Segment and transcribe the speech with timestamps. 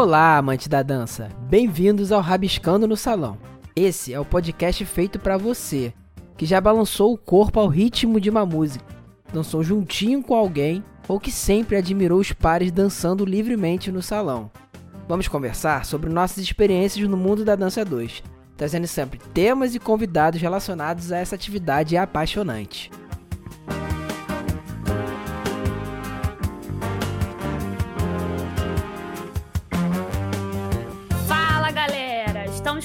[0.00, 1.28] Olá, amante da dança!
[1.50, 3.36] Bem-vindos ao Rabiscando no Salão.
[3.74, 5.92] Esse é o podcast feito para você
[6.36, 8.84] que já balançou o corpo ao ritmo de uma música,
[9.32, 14.48] dançou juntinho com alguém ou que sempre admirou os pares dançando livremente no salão.
[15.08, 18.22] Vamos conversar sobre nossas experiências no mundo da dança 2,
[18.56, 22.88] trazendo sempre temas e convidados relacionados a essa atividade apaixonante.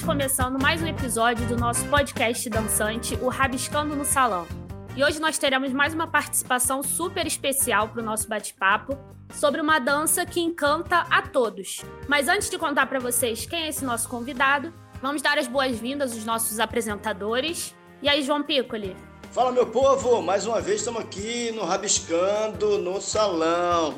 [0.04, 4.46] Começando mais um episódio do nosso podcast dançante, o Rabiscando no Salão.
[4.94, 8.98] E hoje nós teremos mais uma participação super especial para o nosso bate-papo
[9.32, 11.82] sobre uma dança que encanta a todos.
[12.06, 16.12] Mas antes de contar para vocês quem é esse nosso convidado, vamos dar as boas-vindas
[16.12, 17.74] aos nossos apresentadores.
[18.02, 18.94] E aí, João Piccoli?
[19.32, 20.20] Fala, meu povo!
[20.20, 23.94] Mais uma vez estamos aqui no Rabiscando no Salão.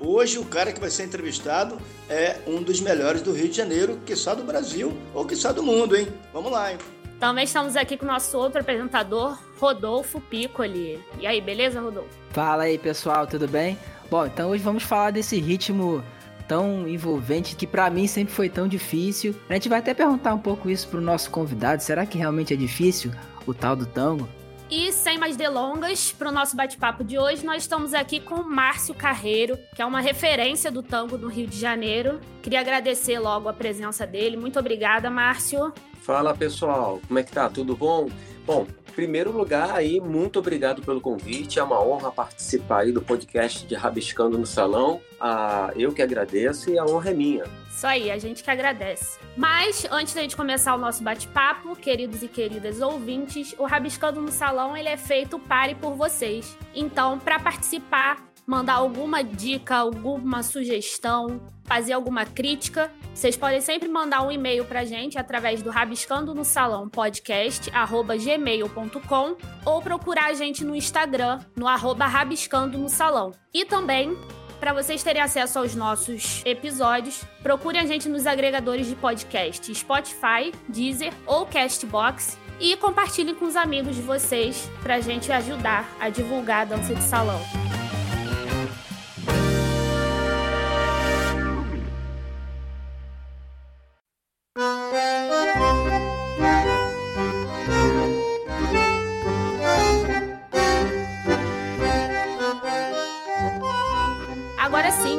[0.00, 1.76] Hoje o cara que vai ser entrevistado
[2.08, 5.52] é um dos melhores do Rio de Janeiro, que só do Brasil ou que só
[5.52, 6.06] do mundo, hein?
[6.32, 6.78] Vamos lá, hein?
[7.18, 11.02] Também estamos aqui com o nosso outro apresentador, Rodolfo Piccoli.
[11.18, 12.10] E aí, beleza, Rodolfo?
[12.30, 13.76] Fala aí, pessoal, tudo bem?
[14.08, 16.02] Bom, então hoje vamos falar desse ritmo
[16.46, 19.34] tão envolvente que para mim sempre foi tão difícil.
[19.48, 21.82] A gente vai até perguntar um pouco isso pro nosso convidado.
[21.82, 23.10] Será que realmente é difícil
[23.44, 24.28] o tal do tango?
[24.70, 28.94] E sem mais delongas, para o nosso bate-papo de hoje, nós estamos aqui com Márcio
[28.94, 32.20] Carreiro, que é uma referência do tango do Rio de Janeiro.
[32.42, 34.36] Queria agradecer logo a presença dele.
[34.36, 35.72] Muito obrigada, Márcio.
[36.02, 37.48] Fala pessoal, como é que tá?
[37.48, 38.10] Tudo bom?
[38.44, 38.66] Bom,
[38.98, 41.60] primeiro lugar aí, muito obrigado pelo convite.
[41.60, 45.00] É uma honra participar aí do podcast de Rabiscando no Salão.
[45.20, 47.44] Ah, eu que agradeço e a honra é minha.
[47.70, 49.20] Isso aí, a gente que agradece.
[49.36, 54.32] Mas, antes da gente começar o nosso bate-papo, queridos e queridas ouvintes, o Rabiscando no
[54.32, 56.58] Salão ele é feito para e por vocês.
[56.74, 64.22] Então, para participar, mandar alguma dica, alguma sugestão, fazer alguma crítica, vocês podem sempre mandar
[64.22, 69.36] um e-mail pra gente através do rabiscando no salão podcast gmail.com
[69.66, 73.32] ou procurar a gente no Instagram no arroba rabiscando no salão.
[73.52, 74.16] E também
[74.58, 80.52] para vocês terem acesso aos nossos episódios, procure a gente nos agregadores de podcast Spotify,
[80.68, 86.08] Deezer ou Castbox e compartilhem com os amigos de vocês para a gente ajudar a
[86.08, 87.40] divulgar a dança de salão.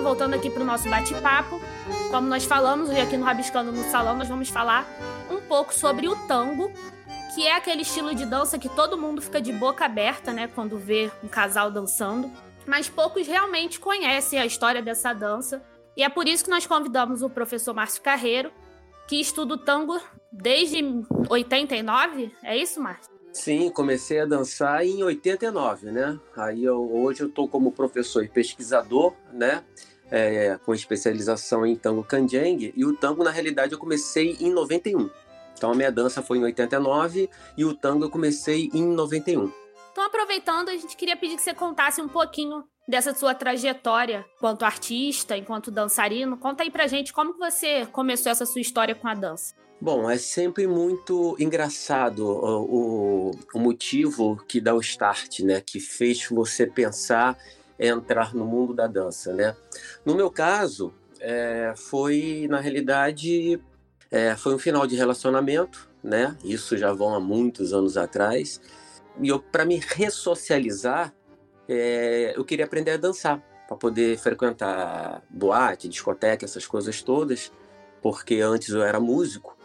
[0.02, 1.62] Voltando aqui para o nosso bate-papo,
[2.10, 4.84] como nós falamos aqui no Rabiscando no Salão, nós vamos falar
[5.30, 6.72] um pouco sobre o tango,
[7.36, 10.80] que é aquele estilo de dança que todo mundo fica de boca aberta, né, quando
[10.80, 12.32] vê um casal dançando.
[12.66, 15.62] Mas poucos realmente conhecem a história dessa dança.
[15.96, 18.52] E é por isso que nós convidamos o professor Márcio Carreiro,
[19.08, 20.02] que estuda o tango
[20.32, 20.84] desde
[21.30, 22.32] 89.
[22.44, 23.19] É isso, Márcio?
[23.32, 26.20] Sim, comecei a dançar em 89, né?
[26.36, 29.64] Aí eu, hoje eu estou como professor e pesquisador, né?
[30.12, 35.10] é, com especialização em tango canjeng, e o tango, na realidade, eu comecei em 91.
[35.54, 39.52] Então a minha dança foi em 89 e o tango eu comecei em 91.
[39.92, 44.64] Então, aproveitando, a gente queria pedir que você contasse um pouquinho dessa sua trajetória enquanto
[44.64, 46.38] artista, enquanto dançarino.
[46.38, 49.54] Conta aí pra gente como você começou essa sua história com a dança.
[49.82, 55.62] Bom, é sempre muito engraçado o, o, motivo que dá o start, né?
[55.62, 57.38] Que fez você pensar
[57.80, 59.56] entrar no mundo da dança, né?
[60.06, 63.62] No meu caso, é, foi na realidade
[64.12, 66.36] é, foi um final de relacionamento, né?
[66.44, 68.60] Isso já vão há muitos anos atrás.
[69.22, 71.14] E para me ressocializar,
[71.70, 77.50] é, eu queria aprender a dançar para poder frequentar boate, discoteca, essas coisas todas,
[78.02, 79.59] porque antes eu era músico.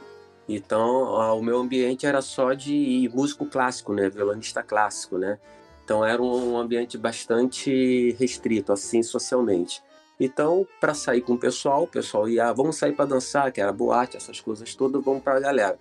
[0.48, 1.04] Então,
[1.38, 5.38] o meu ambiente era só de músico clássico, né, violonista clássico, né?
[5.84, 9.82] Então era um ambiente bastante restrito, assim, socialmente.
[10.18, 13.60] Então, para sair com o pessoal, o pessoal ia, ah, vamos sair para dançar, que
[13.60, 15.78] era boate, essas coisas todas, vamos para a galera.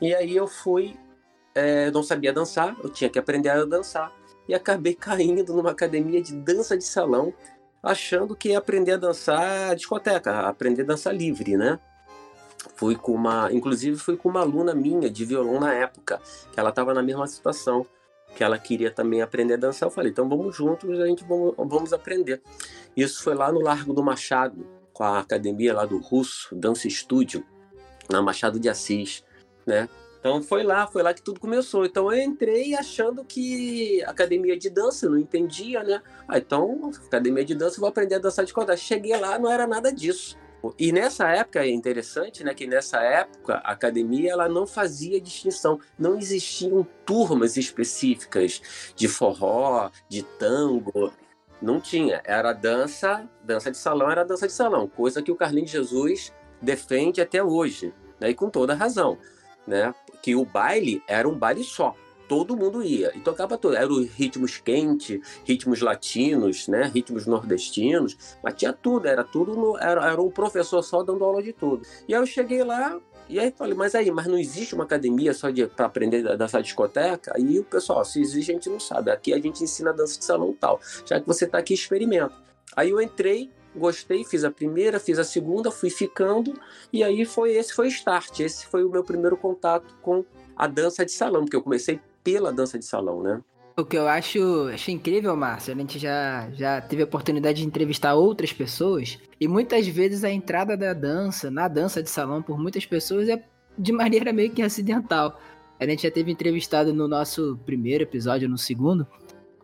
[0.00, 0.96] E aí eu fui,
[1.54, 4.12] é, não sabia dançar, eu tinha que aprender a dançar.
[4.48, 7.32] E acabei caindo numa academia de dança de salão,
[7.82, 11.78] achando que ia aprender a dançar discoteca, aprender a dançar livre, né?
[12.74, 16.20] Fui com uma, inclusive fui com uma aluna minha de violão na época,
[16.52, 17.86] que ela estava na mesma situação
[18.34, 19.88] que ela queria também aprender a dançar.
[19.88, 22.40] Eu falei, então vamos juntos, a gente vamos, vamos aprender.
[22.96, 27.44] Isso foi lá no Largo do Machado, com a academia lá do Russo, Dança Estúdio,
[28.08, 29.24] na Machado de Assis,
[29.66, 29.88] né?
[30.18, 31.84] Então foi lá, foi lá que tudo começou.
[31.84, 36.02] Então eu entrei achando que academia de dança, não entendia, né?
[36.26, 38.76] Ah, então, academia de dança, vou aprender a dançar de cordar.
[38.76, 40.36] Cheguei lá, não era nada disso.
[40.78, 45.78] E nessa época é interessante, né, que nessa época a academia ela não fazia distinção,
[45.98, 51.12] não existiam turmas específicas de forró, de tango,
[51.62, 52.20] não tinha.
[52.24, 57.20] Era dança, dança de salão era dança de salão, coisa que o Carlinhos Jesus defende
[57.20, 59.16] até hoje, né, e com toda razão,
[59.66, 61.94] né, que o baile era um baile só,
[62.28, 63.74] todo mundo ia e tocava tudo.
[63.74, 66.90] Eram ritmos quentes, ritmos latinos, né?
[66.94, 71.42] Ritmos nordestinos, mas tinha tudo, era tudo, no, era, era um professor só dando aula
[71.42, 71.82] de tudo.
[72.06, 75.34] E aí eu cheguei lá, e aí falei, mas aí, mas não existe uma academia
[75.34, 77.32] só para aprender a dançar discoteca?
[77.34, 79.10] Aí o pessoal, se existe, a gente não sabe.
[79.10, 80.80] Aqui a gente ensina dança de salão tal.
[81.04, 82.32] Já que você está aqui, experimenta.
[82.74, 86.54] Aí eu entrei, gostei, fiz a primeira, fiz a segunda, fui ficando,
[86.92, 88.40] e aí foi esse foi o start.
[88.40, 90.24] Esse foi o meu primeiro contato com
[90.56, 93.40] a dança de salão, porque eu comecei pela dança de salão, né?
[93.76, 97.66] O que eu acho, acho incrível, Márcio, a gente já, já teve a oportunidade de
[97.66, 102.58] entrevistar outras pessoas e muitas vezes a entrada da dança, na dança de salão, por
[102.58, 103.40] muitas pessoas é
[103.78, 105.40] de maneira meio que acidental.
[105.78, 109.06] A gente já teve entrevistado no nosso primeiro episódio, no segundo,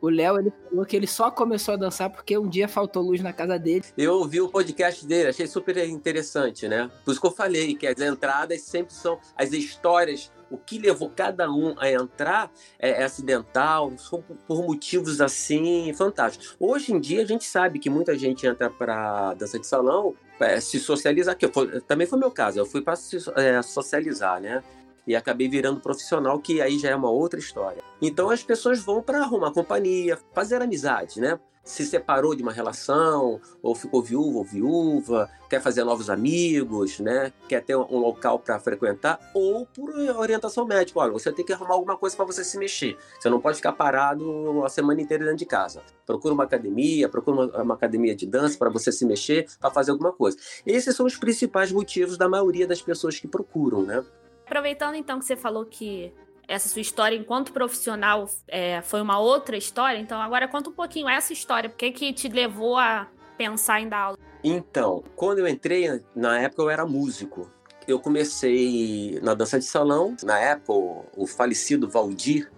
[0.04, 3.22] o Léo, ele falou que ele só começou a dançar porque um dia faltou luz
[3.22, 3.84] na casa dele.
[3.96, 6.90] Eu ouvi o podcast dele, achei super interessante, né?
[7.04, 11.10] Por isso que eu falei que as entradas sempre são as histórias o que levou
[11.14, 16.56] cada um a entrar é, é acidental, são por motivos assim fantásticos.
[16.58, 20.60] Hoje em dia a gente sabe que muita gente entra para dança de salão, é,
[20.60, 22.94] se socializar, que foi, também foi meu caso, eu fui para
[23.36, 24.62] é, socializar, né?
[25.06, 27.82] E acabei virando profissional, que aí já é uma outra história.
[28.00, 31.38] Então as pessoas vão para arrumar companhia, fazer amizade, né?
[31.64, 37.32] Se separou de uma relação, ou ficou viúvo ou viúva, quer fazer novos amigos, né?
[37.48, 41.00] quer ter um local para frequentar, ou por orientação médica.
[41.00, 42.96] Olha, você tem que arrumar alguma coisa para você se mexer.
[43.18, 45.82] Você não pode ficar parado a semana inteira dentro de casa.
[46.04, 49.92] Procura uma academia, procura uma, uma academia de dança para você se mexer, para fazer
[49.92, 50.36] alguma coisa.
[50.66, 54.04] Esses são os principais motivos da maioria das pessoas que procuram, né?
[54.46, 56.12] Aproveitando então que você falou que
[56.48, 59.98] essa sua história enquanto profissional é, foi uma outra história.
[59.98, 61.68] Então, agora conta um pouquinho essa história.
[61.68, 64.18] Por que, que te levou a pensar em dar aula?
[64.42, 67.50] Então, quando eu entrei, na época eu era músico.
[67.88, 70.16] Eu comecei na dança de salão.
[70.22, 70.72] Na época,
[71.16, 72.50] o falecido Valdir,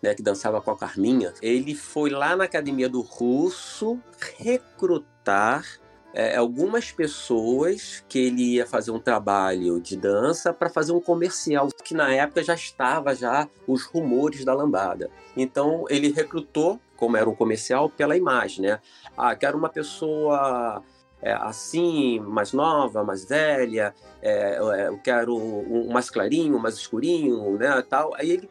[0.00, 4.00] né, que dançava com a Carminha, ele foi lá na academia do Russo
[4.38, 5.64] recrutar
[6.14, 11.68] é, algumas pessoas que ele ia fazer um trabalho de dança para fazer um comercial
[11.82, 15.10] que na época já estava já os rumores da lambada.
[15.36, 18.80] Então ele recrutou, como era um comercial, pela imagem, né?
[19.16, 20.82] Ah, quero uma pessoa
[21.22, 27.56] é, assim, mais nova, mais velha, é, é eu quero um mais clarinho, mais escurinho,
[27.56, 28.12] né, tal.
[28.16, 28.50] Aí ele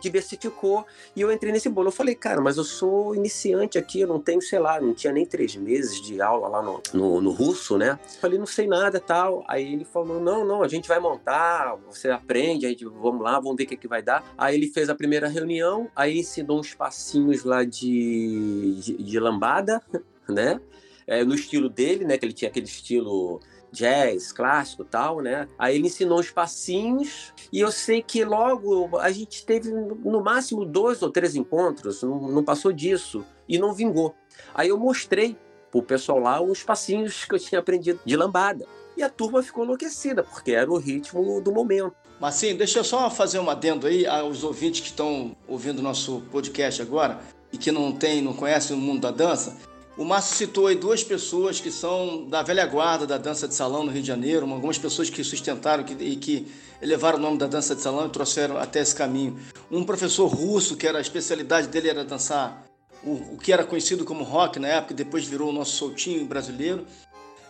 [0.00, 1.88] diversificou e eu entrei nesse bolo.
[1.88, 5.12] Eu falei, cara, mas eu sou iniciante aqui, eu não tenho, sei lá, não tinha
[5.12, 7.98] nem três meses de aula lá no, no, no russo, né?
[8.02, 9.44] Eu falei, não sei nada tal.
[9.48, 13.56] Aí ele falou, não, não, a gente vai montar, você aprende, aí vamos lá, vamos
[13.56, 14.24] ver o que, que vai dar.
[14.36, 19.82] Aí ele fez a primeira reunião, aí ensinou uns passinhos lá de, de, de lambada,
[20.28, 20.60] né?
[21.06, 22.18] É, no estilo dele, né?
[22.18, 23.40] Que ele tinha aquele estilo
[23.72, 25.48] jazz, clássico tal, né?
[25.58, 30.64] Aí ele ensinou os passinhos e eu sei que logo a gente teve no máximo
[30.64, 34.14] dois ou três encontros, não, passou disso e não vingou.
[34.54, 35.36] Aí eu mostrei
[35.70, 38.66] pro pessoal lá os passinhos que eu tinha aprendido de lambada.
[38.96, 41.94] E a turma ficou enlouquecida, porque era o ritmo do momento.
[42.20, 46.82] Marcinho, deixa eu só fazer um adendo aí aos ouvintes que estão ouvindo nosso podcast
[46.82, 47.20] agora
[47.52, 49.56] e que não tem, não conhecem o mundo da dança.
[49.98, 53.82] O Márcio citou aí duas pessoas que são da velha guarda da dança de salão
[53.82, 56.46] no Rio de Janeiro, algumas pessoas que sustentaram que, e que
[56.80, 59.36] elevaram o nome da dança de salão e trouxeram até esse caminho.
[59.68, 62.64] Um professor russo, que era a especialidade dele era dançar
[63.02, 66.86] o, o que era conhecido como rock na época, depois virou o nosso soltinho brasileiro.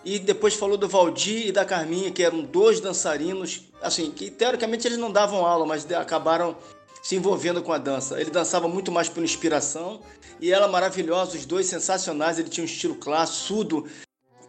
[0.03, 4.89] E depois falou do Valdir e da Carminha, que eram dois dançarinos, assim, que teoricamente
[4.89, 6.57] eles não davam aula, mas acabaram
[7.09, 8.21] se envolvendo com a dança.
[8.21, 10.03] Ele dançava muito mais por inspiração
[10.39, 12.39] e ela maravilhosa, os dois sensacionais.
[12.39, 13.87] Ele tinha um estilo clássico, sudo,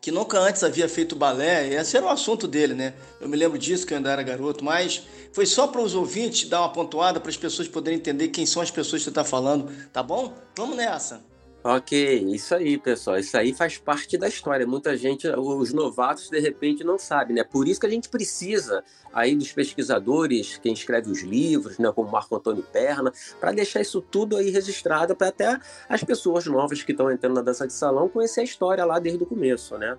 [0.01, 1.69] que nunca antes havia feito balé.
[1.73, 2.95] Esse era o assunto dele, né?
[3.21, 6.49] Eu me lembro disso que eu ainda era garoto, mas foi só para os ouvintes
[6.49, 9.23] dar uma pontuada para as pessoas poderem entender quem são as pessoas que você está
[9.23, 10.35] falando, tá bom?
[10.57, 11.28] Vamos nessa.
[11.61, 13.19] Ok, isso aí, pessoal.
[13.19, 14.65] Isso aí faz parte da história.
[14.65, 17.43] Muita gente, os novatos, de repente, não sabem, né?
[17.43, 22.09] Por isso que a gente precisa aí dos pesquisadores, quem escreve os livros, né, como
[22.09, 23.11] Marco Antônio Perna,
[23.41, 27.41] para deixar isso tudo aí registrado para até as pessoas novas que estão entrando na
[27.41, 29.97] dança de salão conhecer a história lá desde o começo, né?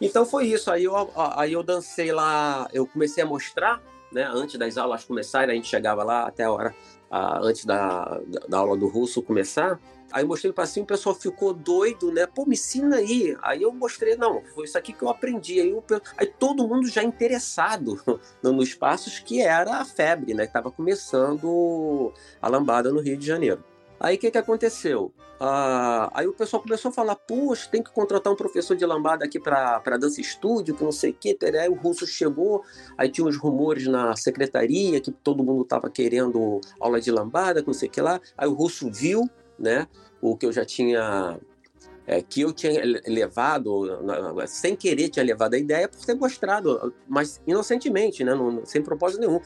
[0.00, 0.72] Então foi isso.
[0.72, 3.80] Aí eu, aí eu dancei lá, eu comecei a mostrar,
[4.10, 4.28] né?
[4.32, 6.74] Antes das aulas começarem, a gente chegava lá até a hora
[7.10, 9.80] a, antes da, da aula do russo começar.
[10.12, 12.26] Aí eu mostrei para cima, o pessoal ficou doido, né?
[12.26, 13.36] Pô, me ensina aí.
[13.42, 15.60] Aí eu mostrei, não, foi isso aqui que eu aprendi.
[15.60, 15.84] Aí, eu,
[16.16, 18.00] aí todo mundo já interessado
[18.42, 20.44] nos passos, que era a febre, né?
[20.44, 22.12] Que estava começando
[22.42, 23.62] a lambada no Rio de Janeiro.
[24.00, 25.12] Aí o que, que aconteceu?
[25.38, 29.26] Ah, aí o pessoal começou a falar: Poxa, tem que contratar um professor de lambada
[29.26, 31.36] aqui para dança estúdio, que não sei o quê.
[31.60, 32.64] Aí o russo chegou,
[32.96, 37.66] aí tinha uns rumores na secretaria que todo mundo estava querendo aula de lambada, que
[37.66, 38.18] não sei o que lá.
[38.38, 39.28] Aí o russo viu,
[39.58, 39.86] né?
[40.20, 41.38] O que eu já tinha.
[42.06, 43.86] É, que eu tinha levado,
[44.48, 48.34] sem querer tinha levado a ideia por ter mostrado, mas inocentemente, né?
[48.34, 49.40] Não, sem propósito nenhum.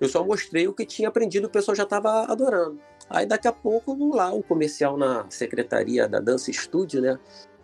[0.00, 2.78] Eu só mostrei o que tinha aprendido o pessoal já estava adorando.
[3.08, 7.18] Aí daqui a pouco, lá, um comercial na secretaria da Dança Estúdio, né?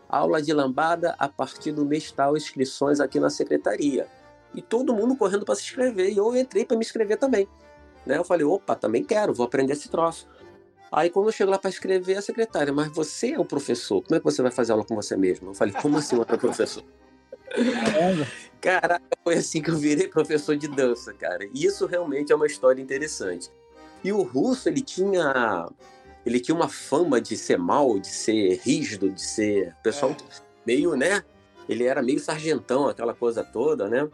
[0.09, 4.06] Aula de lambada a partir do mês tal, inscrições aqui na secretaria.
[4.54, 6.12] E todo mundo correndo para se inscrever.
[6.12, 7.49] E eu entrei para me inscrever também.
[8.04, 8.18] Né?
[8.18, 10.28] Eu falei, opa, também quero, vou aprender esse troço.
[10.90, 14.16] Aí quando eu chego lá para escrever, a secretária, mas você é o professor, como
[14.16, 15.50] é que você vai fazer aula com você mesmo?
[15.50, 16.82] Eu falei, como assim outro professor?
[18.61, 21.44] Caraca, foi assim que eu virei professor de dança, cara.
[21.54, 23.50] E isso realmente é uma história interessante.
[24.02, 25.69] E o russo, ele tinha
[26.25, 30.16] ele tinha uma fama de ser mal, de ser rígido, de ser pessoal é.
[30.66, 31.25] meio, né?
[31.69, 34.09] Ele era meio sargentão, aquela coisa toda, né?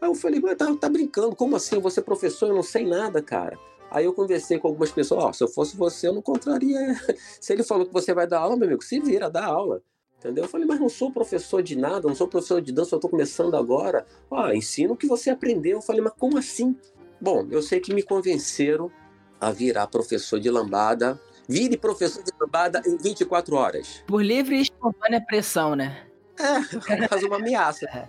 [0.00, 1.76] Aí eu falei, mas tá, tá brincando, como assim?
[1.76, 3.58] Eu vou ser professor, eu não sei nada, cara.
[3.90, 6.78] Aí eu conversei com algumas pessoas, ó, oh, se eu fosse você, eu não contraria.
[7.40, 9.82] se ele falou que você vai dar aula, meu amigo, se vira, dá aula.
[10.18, 10.44] Entendeu?
[10.44, 13.10] Eu falei, mas não sou professor de nada, não sou professor de dança, eu estou
[13.10, 14.04] começando agora.
[14.30, 15.78] Ah, ensino o que você aprendeu.
[15.78, 16.76] Eu falei, mas como assim?
[17.18, 18.90] Bom, eu sei que me convenceram
[19.40, 21.18] a virar professor de lambada.
[21.48, 24.04] Vire professor de lambada em 24 horas.
[24.06, 26.06] Por livre e espontânea pressão, né?
[26.38, 27.86] É, quase uma ameaça.
[27.86, 28.06] É.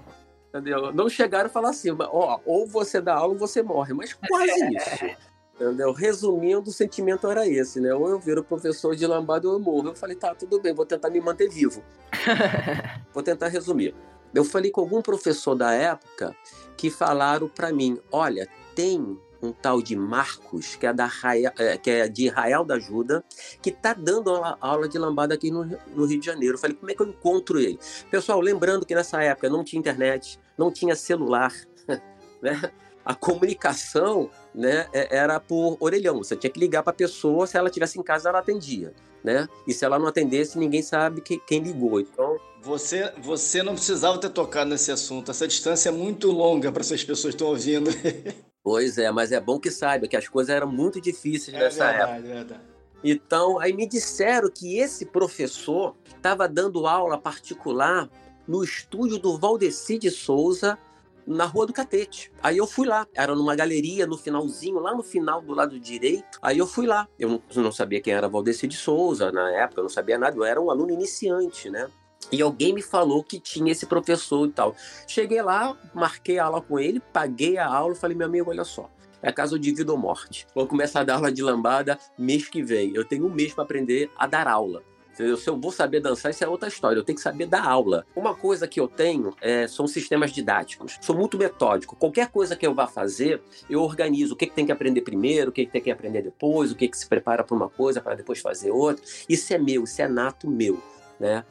[0.49, 0.91] Entendeu?
[0.93, 4.51] Não chegaram e falaram assim, ó, ou você dá aula ou você morre, mas quase
[4.75, 5.15] isso.
[5.55, 5.93] Entendeu?
[5.93, 7.93] Resumindo, o sentimento era esse, né?
[7.93, 9.89] Ou eu viro professor de lambada ou eu morro.
[9.89, 11.81] Eu falei, tá, tudo bem, vou tentar me manter vivo.
[13.13, 13.95] vou tentar resumir.
[14.33, 16.35] Eu falei com algum professor da época
[16.75, 21.77] que falaram para mim, olha, tem um tal de Marcos, que é, da Raia, é,
[21.77, 23.23] que é de Israel da Ajuda,
[23.61, 26.55] que está dando aula, aula, de lambada aqui no, no, Rio de Janeiro.
[26.55, 27.79] Eu falei, como é que eu encontro ele?
[28.09, 31.53] Pessoal, lembrando que nessa época não tinha internet, não tinha celular,
[32.41, 32.71] né?
[33.03, 36.19] A comunicação né, é, era por orelhão.
[36.19, 38.93] Você tinha que ligar para a pessoa, se ela estivesse em casa, ela atendia.
[39.23, 39.47] Né?
[39.67, 41.99] E se ela não atendesse, ninguém sabe que, quem ligou.
[41.99, 45.31] Então, você, você não precisava ter tocado nesse assunto.
[45.31, 47.89] Essa distância é muito longa para essas pessoas que estão ouvindo.
[48.63, 51.85] Pois é, mas é bom que saiba que as coisas eram muito difíceis é nessa
[51.85, 52.17] verdade, época.
[52.17, 52.61] É verdade.
[53.03, 58.07] Então, aí me disseram que esse professor estava dando aula particular
[58.47, 60.77] no estúdio do Valdeci de Souza,
[61.25, 62.31] na Rua do Catete.
[62.41, 66.37] Aí eu fui lá, era numa galeria no finalzinho, lá no final do lado direito.
[66.41, 67.07] Aí eu fui lá.
[67.17, 70.35] Eu não, não sabia quem era Valdeci de Souza na época, eu não sabia nada,
[70.35, 71.89] eu era um aluno iniciante, né?
[72.31, 74.75] E alguém me falou que tinha esse professor e tal.
[75.07, 78.89] Cheguei lá, marquei a aula com ele, paguei a aula, falei, meu amigo, olha só,
[79.21, 80.47] é caso de vida ou morte.
[80.55, 82.93] Vou começar a dar aula de lambada mês que vem.
[82.95, 84.83] Eu tenho um mês para aprender a dar aula.
[85.13, 85.37] Entendeu?
[85.37, 86.97] Se eu vou saber dançar, isso é outra história.
[86.97, 88.05] Eu tenho que saber dar aula.
[88.15, 90.97] Uma coisa que eu tenho é, são sistemas didáticos.
[91.01, 91.95] Sou muito metódico.
[91.95, 95.49] Qualquer coisa que eu vá fazer, eu organizo o que, que tem que aprender primeiro,
[95.49, 98.01] o que, que tem que aprender depois, o que, que se prepara para uma coisa
[98.01, 99.03] para depois fazer outra.
[99.27, 100.81] Isso é meu, isso é nato meu.
[101.19, 101.43] Né?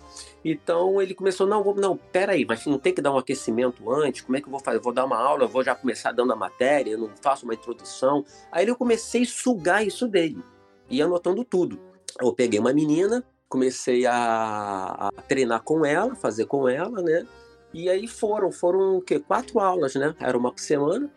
[0.44, 4.22] Então ele começou, não, vou, não, peraí, mas não tem que dar um aquecimento antes?
[4.22, 4.78] Como é que eu vou fazer?
[4.78, 7.54] Eu vou dar uma aula, vou já começar dando a matéria, eu não faço uma
[7.54, 8.24] introdução.
[8.50, 10.42] Aí eu comecei a sugar isso dele,
[10.88, 11.78] e anotando tudo.
[12.18, 17.26] Eu peguei uma menina, comecei a, a treinar com ela, fazer com ela, né?
[17.72, 19.20] E aí foram, foram o quê?
[19.20, 20.14] Quatro aulas, né?
[20.18, 21.10] Era uma por semana,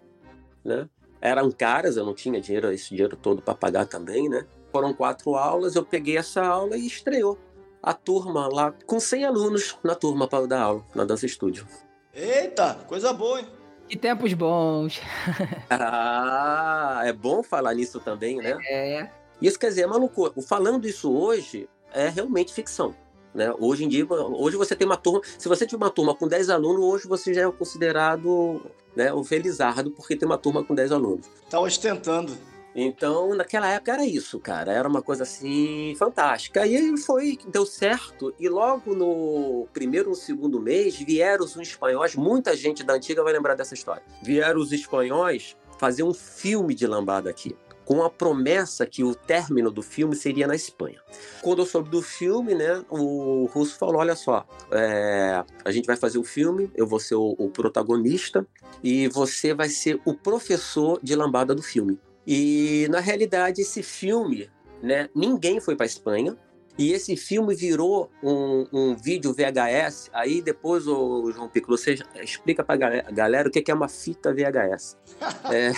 [0.63, 0.87] né?
[1.21, 4.45] Eram caras, eu não tinha dinheiro, esse dinheiro todo para pagar também, né?
[4.71, 7.39] Foram quatro aulas, eu peguei essa aula e estreou
[7.83, 11.67] a turma lá, com 100 alunos na turma para dar aula, na Dança Estúdio.
[12.13, 13.47] Eita, coisa boa, hein?
[13.89, 15.01] Que tempos bons.
[15.69, 18.57] ah, é bom falar nisso também, né?
[18.69, 19.09] É.
[19.41, 20.41] Isso quer dizer, é maluco.
[20.41, 22.95] Falando isso hoje é realmente ficção.
[23.33, 23.53] Né?
[23.59, 25.21] Hoje em dia, hoje você tem uma turma.
[25.37, 28.61] Se você tiver uma turma com 10 alunos, hoje você já é considerado
[28.95, 31.27] né, um felizardo, porque tem uma turma com 10 alunos.
[31.49, 32.37] Tá ostentando.
[32.75, 34.71] Então, naquela época era isso, cara.
[34.71, 36.65] Era uma coisa assim fantástica.
[36.65, 38.33] E foi, deu certo.
[38.39, 42.15] E logo no primeiro ou segundo mês vieram os espanhóis.
[42.15, 44.03] Muita gente da antiga vai lembrar dessa história.
[44.21, 47.55] Vieram os espanhóis fazer um filme de lambada aqui.
[47.85, 51.01] Com a promessa que o término do filme seria na Espanha.
[51.41, 55.97] Quando eu soube do filme, né, o russo falou: Olha só, é, a gente vai
[55.97, 58.47] fazer o filme, eu vou ser o, o protagonista
[58.81, 61.99] e você vai ser o professor de lambada do filme.
[62.25, 64.49] E na realidade esse filme,
[64.81, 66.37] né, ninguém foi para Espanha.
[66.77, 70.09] E esse filme virou um, um, vídeo VHS.
[70.11, 74.33] Aí depois, o João Pico, você explica para a galera o que é uma fita
[74.33, 74.97] VHS.
[75.53, 75.71] é...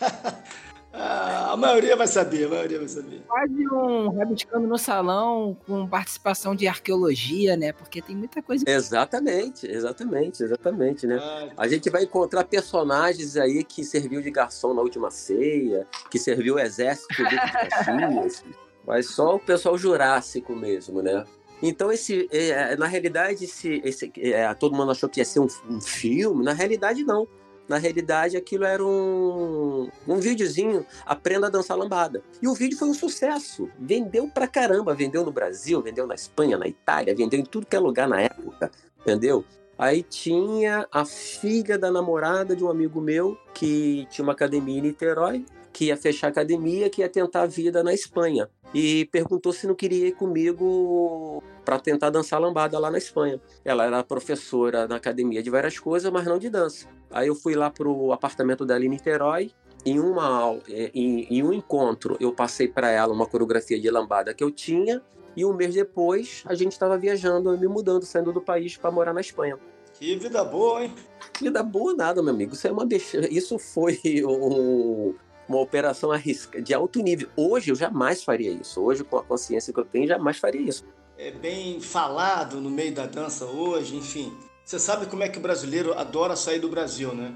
[0.96, 3.20] Ah, a maioria vai saber, a maioria vai saber.
[3.26, 7.72] Quase um rabiscando no salão com participação de arqueologia, né?
[7.72, 8.64] Porque tem muita coisa.
[8.66, 11.18] Exatamente, exatamente, exatamente, né?
[11.20, 16.18] Ah, a gente vai encontrar personagens aí que serviu de garçom na última ceia, que
[16.18, 18.44] serviu o exército de Caxias,
[18.86, 21.24] mas só o pessoal jurássico mesmo, né?
[21.60, 25.48] Então, esse, é, na realidade, esse, esse, é, todo mundo achou que ia ser um,
[25.68, 26.44] um filme.
[26.44, 27.26] Na realidade, não.
[27.68, 32.22] Na realidade, aquilo era um, um videozinho, aprenda a dançar lambada.
[32.42, 33.70] E o vídeo foi um sucesso.
[33.78, 34.94] Vendeu pra caramba.
[34.94, 38.20] Vendeu no Brasil, vendeu na Espanha, na Itália, vendeu em tudo que é lugar na
[38.20, 38.70] época.
[39.00, 39.44] Entendeu?
[39.78, 44.82] Aí tinha a filha da namorada de um amigo meu que tinha uma academia em
[44.82, 48.48] Niterói, que ia fechar a academia, que ia tentar a vida na Espanha.
[48.72, 53.40] E perguntou se não queria ir comigo para tentar dançar lambada lá na Espanha.
[53.64, 56.86] Ela era professora na academia de várias coisas, mas não de dança.
[57.10, 59.50] Aí eu fui lá pro apartamento dela em Niterói.
[59.86, 64.32] Em, uma, é, em, em um encontro, eu passei para ela uma coreografia de lambada
[64.32, 65.02] que eu tinha.
[65.36, 69.12] E um mês depois, a gente estava viajando, me mudando, saindo do país para morar
[69.12, 69.58] na Espanha.
[69.94, 70.94] Que vida boa, hein?
[71.40, 72.54] Vida boa nada, meu amigo.
[72.54, 73.28] Isso é uma besteira.
[73.32, 75.14] Isso foi um,
[75.48, 77.28] uma operação arrisca de alto nível.
[77.36, 78.80] Hoje eu jamais faria isso.
[78.80, 80.84] Hoje, com a consciência que eu tenho, jamais faria isso.
[81.16, 84.36] É bem falado no meio da dança hoje, enfim.
[84.64, 87.32] Você sabe como é que o brasileiro adora sair do Brasil, né?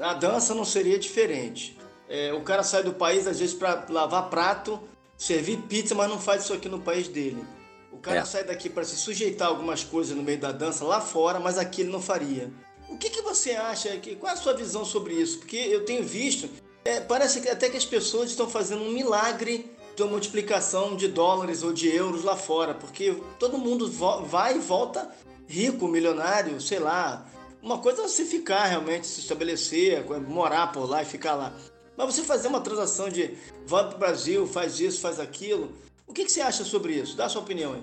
[0.00, 1.76] A dança não seria diferente.
[2.08, 4.78] É, o cara sai do país, às vezes, para lavar prato,
[5.16, 7.44] servir pizza, mas não faz isso aqui no país dele.
[7.90, 8.24] O cara é.
[8.24, 11.58] sai daqui para se sujeitar a algumas coisas no meio da dança lá fora, mas
[11.58, 12.52] aqui ele não faria.
[12.88, 13.96] O que, que você acha?
[13.96, 15.38] Que, qual é a sua visão sobre isso?
[15.38, 16.48] Porque eu tenho visto
[16.86, 21.08] é, parece que até que as pessoas estão fazendo um milagre de uma multiplicação de
[21.08, 23.90] dólares ou de euros lá fora, porque todo mundo
[24.26, 25.10] vai e volta
[25.48, 27.26] rico, milionário, sei lá.
[27.62, 31.52] Uma coisa é você ficar realmente, se estabelecer, morar por lá e ficar lá.
[31.96, 33.34] Mas você fazer uma transação de
[33.66, 35.72] volta para o Brasil, faz isso, faz aquilo.
[36.06, 37.16] O que, que você acha sobre isso?
[37.16, 37.82] Dá a sua opinião aí.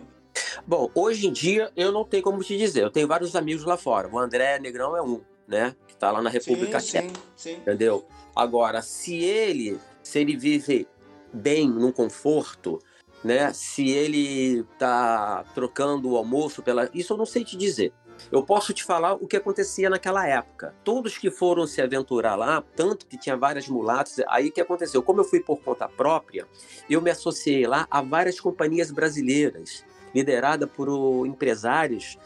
[0.68, 2.84] Bom, hoje em dia eu não tenho como te dizer.
[2.84, 4.08] Eu tenho vários amigos lá fora.
[4.08, 5.76] O André Negrão é um, né?
[5.88, 7.08] Que tá lá na República Tcheca.
[7.08, 7.54] Sim, sim.
[7.56, 8.06] Entendeu?
[8.36, 10.88] Agora, se ele, se ele vive
[11.34, 12.80] bem, num conforto,
[13.24, 13.52] né?
[13.54, 17.94] Se ele tá trocando o almoço pela, isso eu não sei te dizer.
[18.32, 20.74] Eu posso te falar o que acontecia naquela época.
[20.84, 25.02] Todos que foram se aventurar lá, tanto que tinha várias mulatas, aí o que aconteceu?
[25.02, 26.48] Como eu fui por conta própria,
[26.90, 32.18] eu me associei lá a várias companhias brasileiras, lideradas por empresários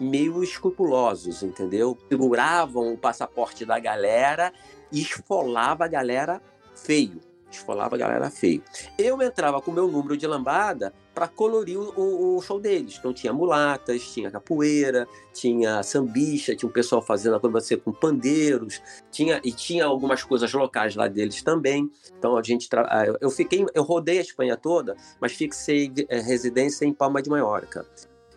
[0.00, 1.96] meio escrupulosos, entendeu?
[2.08, 4.52] Seguravam o passaporte da galera
[4.92, 6.40] e esfolava a galera
[6.74, 7.20] feio.
[7.50, 8.62] Esfolava a galera feio.
[8.98, 12.96] Eu entrava com o meu número de lambada para colorir o, o, show deles.
[12.98, 18.80] Então tinha mulatas, tinha capoeira, tinha sambicha, tinha um pessoal fazendo acrobacia com pandeiros,
[19.10, 21.90] tinha e tinha algumas coisas locais lá deles também.
[22.18, 22.68] Então a gente.
[22.72, 27.30] Ah, eu fiquei, eu rodei a Espanha toda, mas fixei é, residência em Palma de
[27.30, 27.86] Mallorca.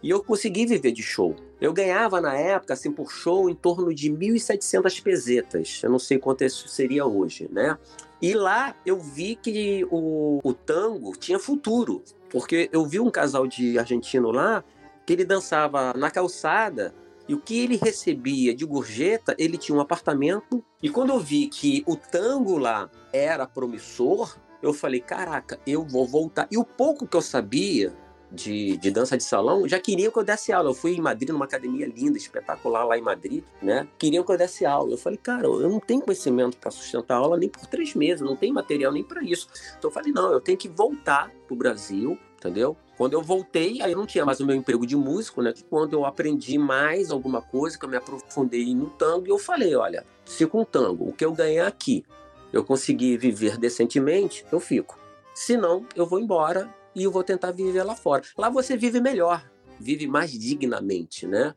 [0.01, 1.35] E eu consegui viver de show.
[1.59, 5.79] Eu ganhava na época, assim, por show, em torno de 1.700 pesetas.
[5.83, 7.77] Eu não sei quanto isso seria hoje, né?
[8.21, 12.03] E lá eu vi que o, o tango tinha futuro.
[12.29, 14.63] Porque eu vi um casal de argentino lá
[15.05, 16.93] que ele dançava na calçada
[17.27, 20.63] e o que ele recebia de gorjeta, ele tinha um apartamento.
[20.81, 26.07] E quando eu vi que o tango lá era promissor, eu falei: caraca, eu vou
[26.07, 26.47] voltar.
[26.51, 27.93] E o pouco que eu sabia
[28.31, 30.69] de, de dança de salão já queriam que eu desse aula.
[30.69, 33.87] Eu fui em Madrid, numa academia linda, espetacular lá em Madrid, né?
[33.97, 34.93] Queriam que eu desse aula.
[34.93, 38.21] Eu falei, cara, eu não tenho conhecimento para sustentar a aula nem por três meses,
[38.21, 39.47] não tenho material nem para isso.
[39.77, 42.77] Então eu falei, não, eu tenho que voltar pro Brasil, entendeu?
[42.97, 45.53] Quando eu voltei, aí eu não tinha mais o meu emprego de músico, né?
[45.69, 50.05] Quando eu aprendi mais alguma coisa, que eu me aprofundei no tango, eu falei, olha,
[50.23, 52.05] se com o tango, o que eu ganhar aqui,
[52.53, 54.99] eu conseguir viver decentemente, eu fico.
[55.33, 58.23] Se não, eu vou embora e eu vou tentar viver lá fora.
[58.37, 59.43] Lá você vive melhor,
[59.79, 61.53] vive mais dignamente, né?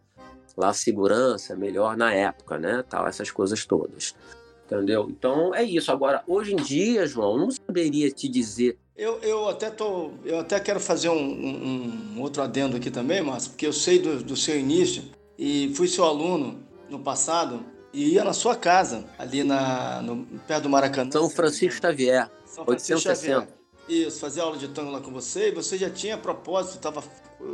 [0.57, 2.85] Lá a segurança é melhor na época, né?
[2.89, 4.15] Tal, essas coisas todas.
[4.67, 5.09] Entendeu?
[5.11, 5.91] Então é isso.
[5.93, 8.79] Agora, hoje em dia, João, não saberia te dizer.
[8.97, 13.21] Eu, eu até tô, eu até quero fazer um, um, um outro adendo aqui também,
[13.21, 15.03] Márcio, porque eu sei do, do seu início
[15.37, 20.65] e fui seu aluno no passado e ia na sua casa, ali na, no, perto
[20.65, 21.11] do Maracanã.
[21.11, 23.41] São Francisco Xavier, São Francisco 860.
[23.41, 23.64] Xavier.
[23.89, 27.05] Isso, fazer aula de tango lá com você, e você já tinha propósito, estava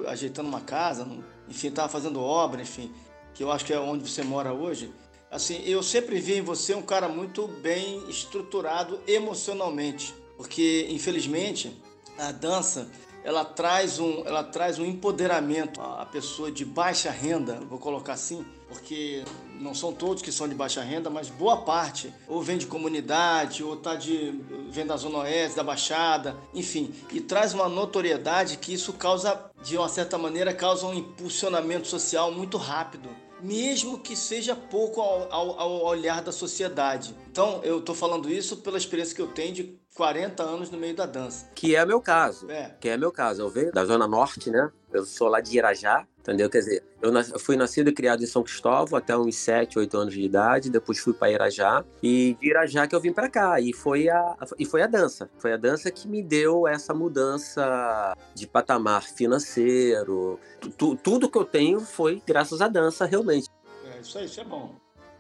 [0.07, 1.07] ajeitando uma casa,
[1.49, 2.93] enfim, estava fazendo obra, enfim,
[3.35, 4.93] que eu acho que é onde você mora hoje.
[5.31, 11.77] Assim, eu sempre vi em você um cara muito bem estruturado emocionalmente, porque infelizmente
[12.19, 12.90] a dança
[13.23, 18.45] ela traz um, ela traz um empoderamento à pessoa de baixa renda, vou colocar assim,
[18.71, 19.25] porque
[19.61, 23.63] não são todos que são de baixa renda, mas boa parte ou vem de comunidade,
[23.63, 24.33] ou tá de
[24.71, 29.77] vem da zona oeste, da baixada, enfim, e traz uma notoriedade que isso causa, de
[29.77, 33.11] uma certa maneira, causa um impulsionamento social muito rápido
[33.43, 37.15] mesmo que seja pouco ao, ao, ao, olhar da sociedade.
[37.31, 40.95] Então, eu estou falando isso pela experiência que eu tenho de 40 anos no meio
[40.95, 41.49] da dança.
[41.55, 42.51] Que é meu caso.
[42.51, 42.77] É.
[42.81, 43.43] Que é meu caso.
[43.43, 44.71] Eu venho da Zona Norte, né?
[44.93, 46.49] Eu sou lá de Irajá, entendeu?
[46.49, 47.31] Quer dizer, eu, nas...
[47.31, 50.71] eu fui nascido e criado em São Cristóvão até uns 7, 8 anos de idade.
[50.71, 51.85] Depois fui para Irajá.
[52.03, 53.61] E de Irajá que eu vim para cá.
[53.61, 54.37] E foi, a...
[54.59, 55.29] e foi a dança.
[55.38, 60.38] Foi a dança que me deu essa mudança de patamar financeiro.
[60.79, 60.97] Tu...
[60.97, 63.49] Tudo que eu tenho foi graças à dança, realmente.
[63.85, 64.75] É, isso aí, isso é bom.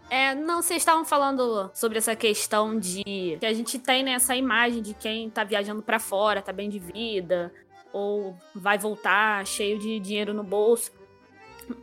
[0.08, 3.04] É, não, vocês estavam falando sobre essa questão de
[3.38, 6.68] que a gente tem né, essa imagem de quem tá viajando para fora, tá bem
[6.68, 7.52] de vida,
[7.92, 10.90] ou vai voltar cheio de dinheiro no bolso.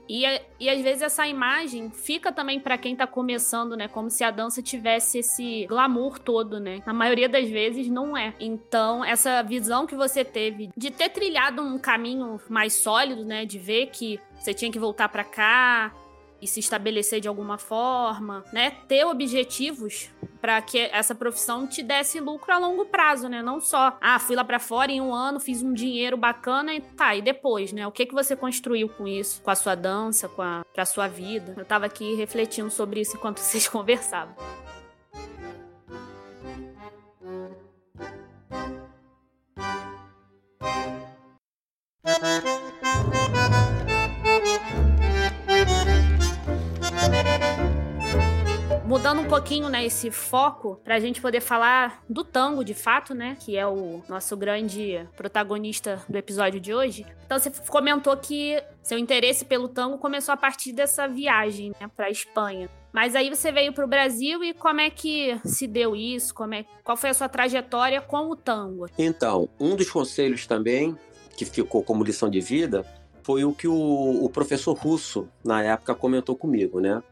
[0.08, 0.24] E,
[0.60, 3.88] e às vezes essa imagem fica também para quem tá começando, né?
[3.88, 6.82] Como se a dança tivesse esse glamour todo, né?
[6.86, 8.34] Na maioria das vezes não é.
[8.40, 13.46] Então, essa visão que você teve de ter trilhado um caminho mais sólido, né?
[13.46, 15.94] De ver que você tinha que voltar para cá,
[16.42, 18.72] e se estabelecer de alguma forma, né?
[18.88, 23.42] Ter objetivos para que essa profissão te desse lucro a longo prazo, né?
[23.42, 26.82] Não só, ah, fui lá para fora em um ano, fiz um dinheiro bacana e
[26.82, 27.88] tá, e depois, né?
[27.88, 31.08] O que que você construiu com isso, com a sua dança, com a pra sua
[31.08, 31.56] vida?
[31.58, 34.36] Eu tava aqui refletindo sobre isso enquanto vocês conversavam.
[48.98, 53.38] Mudando um pouquinho, né, esse foco, pra gente poder falar do tango, de fato, né,
[53.40, 57.06] que é o nosso grande protagonista do episódio de hoje.
[57.24, 62.10] Então você comentou que seu interesse pelo tango começou a partir dessa viagem, né, pra
[62.10, 62.68] Espanha.
[62.92, 66.34] Mas aí você veio para o Brasil e como é que se deu isso?
[66.34, 68.88] Como é, qual foi a sua trajetória com o tango?
[68.98, 70.98] Então, um dos conselhos também
[71.38, 72.84] que ficou como lição de vida
[73.22, 77.04] foi o que o, o professor russo na época comentou comigo, né?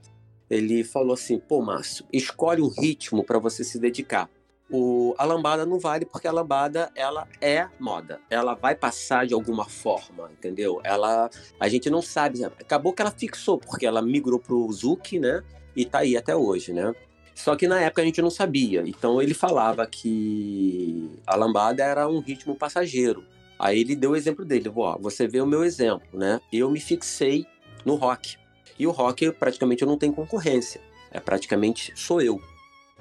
[0.49, 4.29] Ele falou assim: pô, Márcio, escolhe um ritmo para você se dedicar.
[4.69, 9.33] O, a lambada não vale porque a lambada ela é moda, ela vai passar de
[9.33, 10.81] alguma forma, entendeu?
[10.83, 11.29] Ela,
[11.59, 15.43] a gente não sabe, acabou que ela fixou porque ela migrou pro Zuki, né?
[15.75, 16.95] E tá aí até hoje, né?
[17.35, 22.07] Só que na época a gente não sabia, então ele falava que a lambada era
[22.07, 23.23] um ritmo passageiro.
[23.59, 26.39] Aí ele deu o exemplo dele, ó, você vê o meu exemplo, né?
[26.51, 27.45] Eu me fixei
[27.85, 28.37] no rock.
[28.77, 30.81] E o rock, praticamente, eu não tenho concorrência.
[31.11, 32.41] É praticamente sou eu.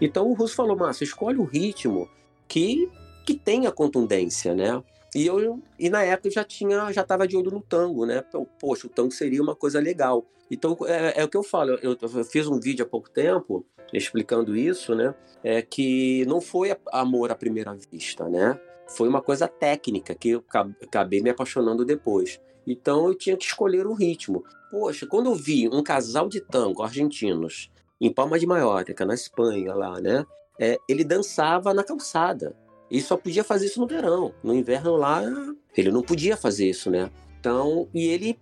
[0.01, 2.09] Então o Russo falou, Márcio, escolhe um ritmo
[2.49, 2.89] que,
[3.25, 4.83] que tenha contundência, né?
[5.15, 8.25] E eu e na época eu já tinha já estava de olho no tango, né?
[8.61, 10.27] Poxa, o tango seria uma coisa legal.
[10.51, 11.79] Então é, é o que eu falo.
[11.83, 15.15] Eu, eu, fiz um vídeo há pouco tempo explicando isso, né?
[15.43, 18.59] É que não foi amor à primeira vista, né?
[18.89, 20.45] Foi uma coisa técnica que eu
[20.83, 22.41] acabei me apaixonando depois.
[22.67, 24.45] Então eu tinha que escolher um ritmo.
[24.71, 29.75] Poxa, quando eu vi um casal de tango argentinos em Palma de Maiorca, na Espanha,
[29.75, 30.25] lá, né?
[30.59, 32.57] É, ele dançava na calçada.
[32.91, 34.35] E só podia fazer isso no verão.
[34.43, 35.23] No inverno lá,
[35.77, 37.11] ele não podia fazer isso, né?
[37.41, 38.39] Então, e ele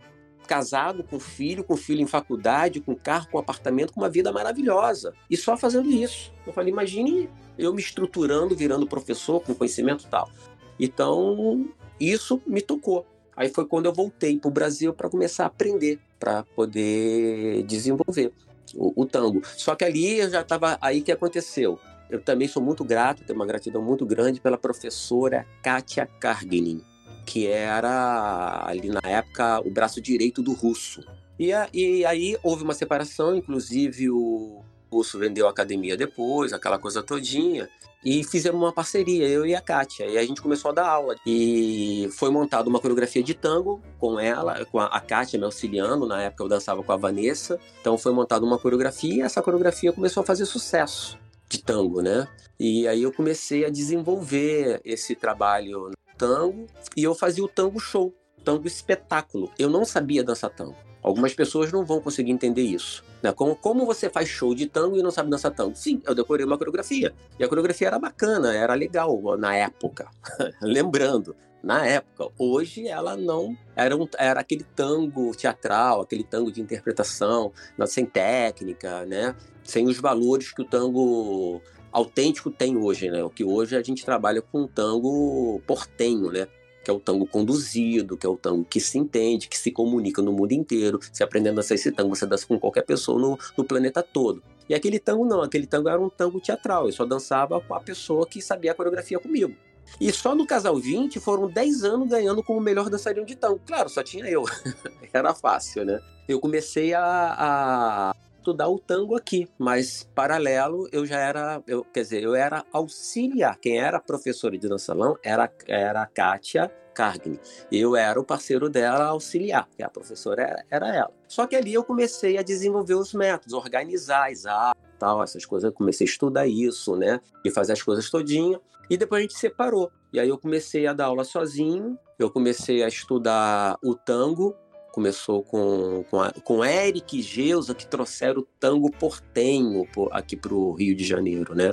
[0.47, 5.15] casado, com filho, com filho em faculdade, com carro, com apartamento, com uma vida maravilhosa.
[5.31, 6.33] E só fazendo isso.
[6.47, 10.31] Eu falei, imagine eu me estruturando, virando professor, com conhecimento e tal.
[10.79, 13.07] Então, isso me tocou.
[13.37, 18.33] Aí foi quando eu voltei para o Brasil para começar a aprender, para poder desenvolver
[18.75, 19.43] o, o, tango.
[19.57, 20.79] Só que ali eu já estava.
[20.81, 21.79] Aí que aconteceu?
[22.11, 26.83] Eu também sou muito grato, tenho uma gratidão muito grande pela professora Katia Karginin,
[27.25, 31.03] que era ali na época o braço direito do russo.
[31.39, 34.63] E, a, e aí houve uma separação, inclusive o
[34.93, 37.69] russo vendeu a academia depois, aquela coisa todinha.
[38.05, 40.07] E fizemos uma parceria, eu e a Kátia.
[40.07, 41.15] E a gente começou a dar aula.
[41.25, 46.07] E foi montada uma coreografia de tango com ela, com a, a Kátia me auxiliando.
[46.07, 47.61] Na época eu dançava com a Vanessa.
[47.81, 51.17] Então foi montada uma coreografia e essa coreografia começou a fazer sucesso
[51.49, 52.27] de tango, né?
[52.59, 56.67] E aí eu comecei a desenvolver esse trabalho no tango.
[56.97, 58.13] E eu fazia o tango show,
[58.45, 59.51] tango espetáculo.
[59.57, 60.77] Eu não sabia dançar tango.
[61.03, 63.03] Algumas pessoas não vão conseguir entender isso.
[63.23, 63.33] Né?
[63.33, 65.75] Como, como você faz show de tango e não sabe dançar tango?
[65.75, 67.13] Sim, eu decorei uma coreografia.
[67.39, 70.09] E a coreografia era bacana, era legal na época.
[70.63, 71.35] Lembrando.
[71.63, 72.29] na época.
[72.39, 77.53] Hoje ela não era, um, era aquele tango teatral, aquele tango de interpretação,
[77.87, 79.35] sem técnica, né?
[79.65, 81.61] Sem os valores que o tango
[81.93, 83.23] autêntico tem hoje, né?
[83.23, 86.49] O que hoje a gente trabalha com um tango portenho, né?
[86.85, 90.21] Que é o tango conduzido, que é o tango que se entende, que se comunica
[90.21, 90.99] no mundo inteiro.
[91.13, 94.43] Se aprendendo a dançar esse tango, você dança com qualquer pessoa no, no planeta todo.
[94.69, 96.87] E aquele tango não, aquele tango era um tango teatral.
[96.87, 99.55] Eu só dançava com a pessoa que sabia a coreografia comigo.
[100.01, 103.61] E só no Casal 20 foram 10 anos ganhando como melhor dançarino de tango.
[103.67, 104.45] Claro, só tinha eu.
[105.13, 106.01] Era fácil, né?
[106.29, 112.03] Eu comecei a, a, estudar o tango aqui, mas paralelo eu já era, eu, quer
[112.03, 113.57] dizer, eu era auxiliar.
[113.59, 117.41] Quem era professora de dançalão era, era a Kátia Cargni.
[117.71, 121.13] Eu era o parceiro dela auxiliar, que a professora era, era ela.
[121.29, 125.69] Só que ali eu comecei a desenvolver os métodos, organizar as aulas, tal, essas coisas.
[125.69, 127.21] Eu comecei a estudar isso, né?
[127.45, 128.61] E fazer as coisas todinha.
[128.91, 129.91] E depois a gente separou.
[130.13, 134.55] E aí eu comecei a dar aula sozinho, eu comecei a estudar o tango,
[134.93, 140.55] começou com, com, a, com Eric e Geusa, que trouxeram o tango portenho aqui para
[140.55, 141.71] o Rio de Janeiro, né?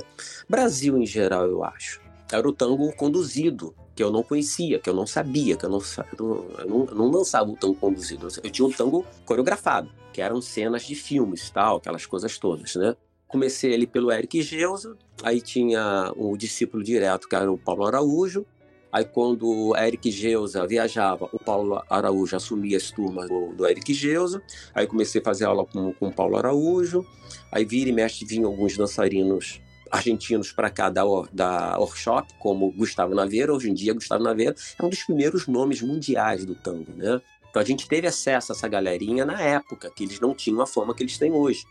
[0.48, 2.00] Brasil em geral, eu acho.
[2.32, 5.82] Era o tango conduzido, que eu não conhecia, que eu não sabia, que eu não,
[6.18, 8.28] eu não, eu não lançava o tango conduzido.
[8.42, 12.96] Eu tinha um tango coreografado, que eram cenas de filmes, tal, aquelas coisas todas, né?
[13.28, 18.46] Comecei ali pelo Eric Geusa, aí tinha o discípulo direto, que era o Paulo Araújo,
[18.92, 23.94] Aí quando o Eric Geusa viajava, o Paulo Araújo assumia as turmas do, do Eric
[23.94, 24.42] Geusa.
[24.74, 27.06] Aí comecei a fazer aula com, com o Paulo Araújo.
[27.52, 33.14] Aí vira e mexe vinham alguns dançarinos argentinos para cá da, da workshop, como Gustavo
[33.14, 33.52] Naveira.
[33.52, 37.20] Hoje em dia, Gustavo Naveira é um dos primeiros nomes mundiais do tango, né?
[37.50, 40.66] Então a gente teve acesso a essa galerinha na época, que eles não tinham a
[40.66, 41.64] fama que eles têm hoje.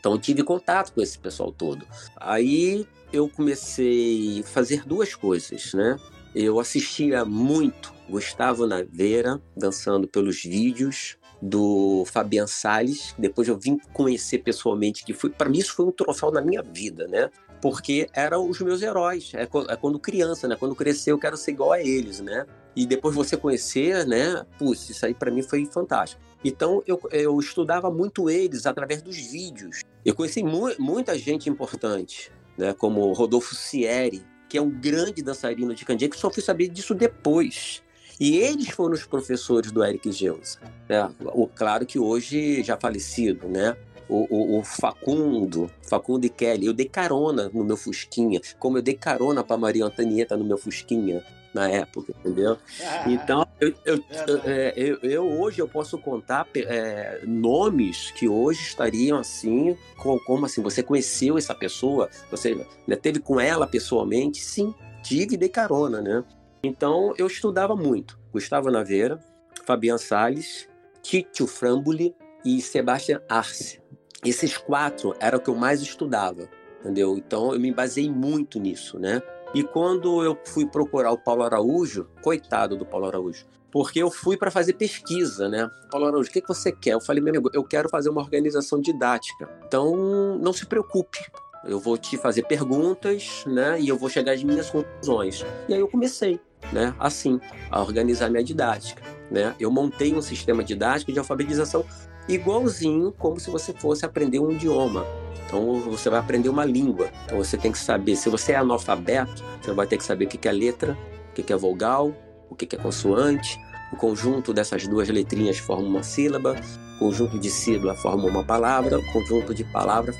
[0.00, 1.86] Então eu tive contato com esse pessoal todo.
[2.16, 5.98] Aí eu comecei a fazer duas coisas, né?
[6.38, 13.14] Eu assistia muito Gustavo Naveira dançando pelos vídeos do Fabian Salles.
[13.16, 16.62] Depois eu vim conhecer pessoalmente, que foi para mim isso foi um troféu na minha
[16.62, 17.30] vida, né?
[17.62, 19.32] Porque eram os meus heróis.
[19.32, 20.56] É, é quando criança, né?
[20.56, 22.44] Quando crescer eu quero ser igual a eles, né?
[22.76, 24.44] E depois você conhecer, né?
[24.58, 26.20] Putz, isso aí para mim foi fantástico.
[26.44, 29.80] Então eu, eu estudava muito eles através dos vídeos.
[30.04, 32.74] Eu conheci mu muita gente importante, né?
[32.74, 36.94] Como Rodolfo Sieri, que é um grande dançarino de candeia, que só fui saber disso
[36.94, 37.82] depois.
[38.18, 40.58] E eles foram os professores do Eric Geusa.
[40.88, 41.10] Né?
[41.20, 43.76] O, claro que hoje já falecido, né?
[44.08, 48.82] O, o, o, Facundo, Facundo e Kelly, eu dei carona no meu Fusquinha, como eu
[48.82, 51.24] dei carona para Maria Antonieta no meu Fusquinha
[51.56, 52.58] na época, entendeu?
[52.82, 54.02] Ah, então, eu, eu,
[54.44, 60.62] é, eu, eu, hoje eu posso contar é, nomes que hoje estariam assim, como assim,
[60.62, 62.54] você conheceu essa pessoa, você
[62.86, 64.44] né, teve com ela pessoalmente?
[64.44, 66.22] Sim, tive e dei carona, né?
[66.62, 68.18] Então, eu estudava muito.
[68.30, 69.18] Gustavo Naveira,
[69.64, 70.68] Fabian Salles,
[71.02, 72.14] Tito Frambuli
[72.44, 73.80] e Sebastian Arce.
[74.22, 76.48] Esses quatro eram o que eu mais estudava,
[76.80, 77.16] entendeu?
[77.16, 79.22] Então, eu me baseei muito nisso, né?
[79.54, 84.36] E quando eu fui procurar o Paulo Araújo, coitado do Paulo Araújo, porque eu fui
[84.36, 85.70] para fazer pesquisa, né?
[85.90, 86.94] Paulo Araújo, o que, que você quer?
[86.94, 89.48] Eu falei, meu amigo, eu quero fazer uma organização didática.
[89.66, 91.18] Então, não se preocupe.
[91.64, 93.80] Eu vou te fazer perguntas, né?
[93.80, 95.44] E eu vou chegar às minhas conclusões.
[95.68, 96.40] E aí eu comecei,
[96.72, 96.94] né?
[96.98, 99.54] Assim, a organizar minha didática, né?
[99.58, 101.84] Eu montei um sistema didático de alfabetização
[102.28, 105.04] igualzinho como se você fosse aprender um idioma.
[105.46, 107.10] Então você vai aprender uma língua.
[107.24, 110.28] Então você tem que saber, se você é analfabeto, você vai ter que saber o
[110.28, 110.98] que é letra,
[111.30, 112.12] o que é vogal,
[112.50, 113.58] o que é consoante.
[113.92, 116.56] O conjunto dessas duas letrinhas forma uma sílaba,
[116.98, 120.12] conjunto de sílaba forma uma palavra, conjunto de palavra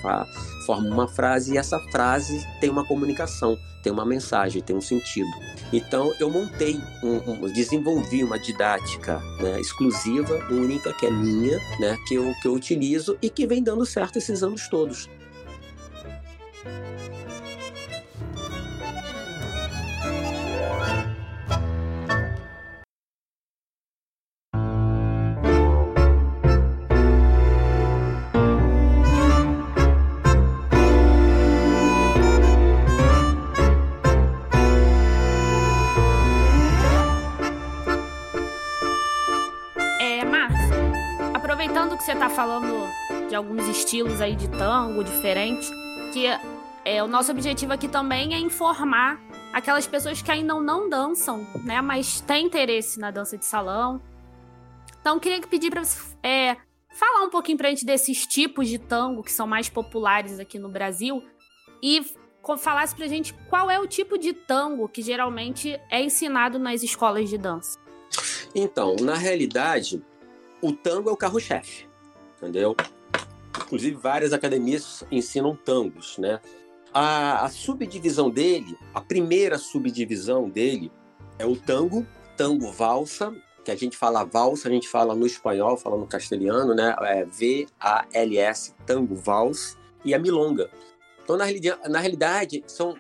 [0.67, 5.31] forma uma frase e essa frase tem uma comunicação, tem uma mensagem, tem um sentido.
[5.73, 11.97] Então eu montei, um, um, desenvolvi uma didática né, exclusiva, única, que é minha, né,
[12.07, 15.09] que, eu, que eu utilizo e que vem dando certo esses anos todos.
[42.37, 42.87] Falando
[43.31, 45.71] de alguns estilos aí de tango diferentes,
[46.13, 46.27] que
[46.85, 49.19] é, o nosso objetivo aqui também é informar
[49.55, 54.03] aquelas pessoas que ainda não dançam, né, mas têm interesse na dança de salão.
[55.01, 56.59] Então, queria pedir para você é,
[56.91, 60.59] falar um pouquinho para a gente desses tipos de tango que são mais populares aqui
[60.59, 61.23] no Brasil
[61.83, 62.05] e
[62.59, 67.31] falasse pra gente qual é o tipo de tango que geralmente é ensinado nas escolas
[67.31, 67.79] de dança.
[68.55, 70.05] Então, na realidade,
[70.61, 71.86] o tango é o carro-chefe,
[72.37, 72.77] entendeu?
[73.65, 76.41] Inclusive, várias academias ensinam tangos, né?
[76.93, 80.91] A, a, subdivisão dele, a primeira subdivisão dele
[81.39, 85.77] é o tango, tango valsa, que a gente fala valsa, a gente fala no espanhol,
[85.77, 86.95] fala no castelhano, né?
[87.01, 90.71] É V-A-L-S, tango vals, e a milonga.
[91.23, 91.47] Então, na,
[91.89, 92.97] na realidade, são,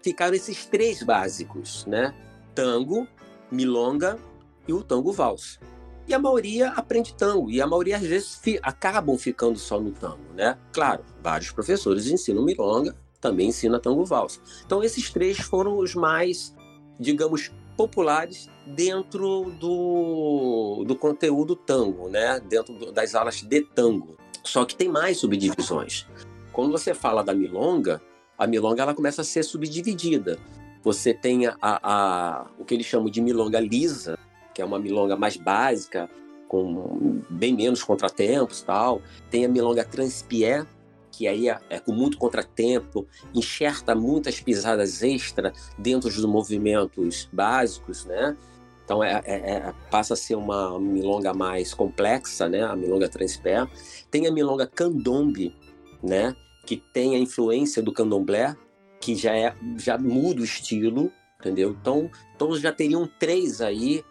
[0.00, 2.14] ficaram esses três básicos, né?
[2.54, 3.08] Tango,
[3.50, 4.18] milonga
[4.66, 5.58] e o tango valsa.
[6.08, 9.90] E a maioria aprende tango, e a maioria às vezes fi, acabam ficando só no
[9.90, 10.56] tango, né?
[10.72, 14.40] Claro, vários professores ensinam milonga, também ensina tango valsa.
[14.64, 16.54] Então esses três foram os mais,
[16.98, 22.40] digamos, populares dentro do, do conteúdo tango, né?
[22.40, 24.16] Dentro do, das aulas de tango.
[24.42, 26.06] Só que tem mais subdivisões.
[26.52, 28.00] Quando você fala da milonga,
[28.38, 30.38] a milonga ela começa a ser subdividida.
[30.82, 34.18] Você tem a, a, o que eles chamam de milonga lisa,
[34.58, 36.10] que é uma milonga mais básica,
[36.48, 39.00] com bem menos contratempos tal.
[39.30, 40.66] Tem a milonga transpié,
[41.12, 48.04] que aí é, é, com muito contratempo, enxerta muitas pisadas extra dentro dos movimentos básicos,
[48.04, 48.36] né?
[48.84, 52.64] Então é, é, é, passa a ser uma milonga mais complexa, né?
[52.64, 53.64] A milonga transpé.
[54.10, 55.54] Tem a milonga candombe,
[56.02, 56.34] né?
[56.66, 58.56] Que tem a influência do candomblé,
[59.00, 61.76] que já é já muda o estilo, entendeu?
[61.80, 64.02] Então, então já teriam três aí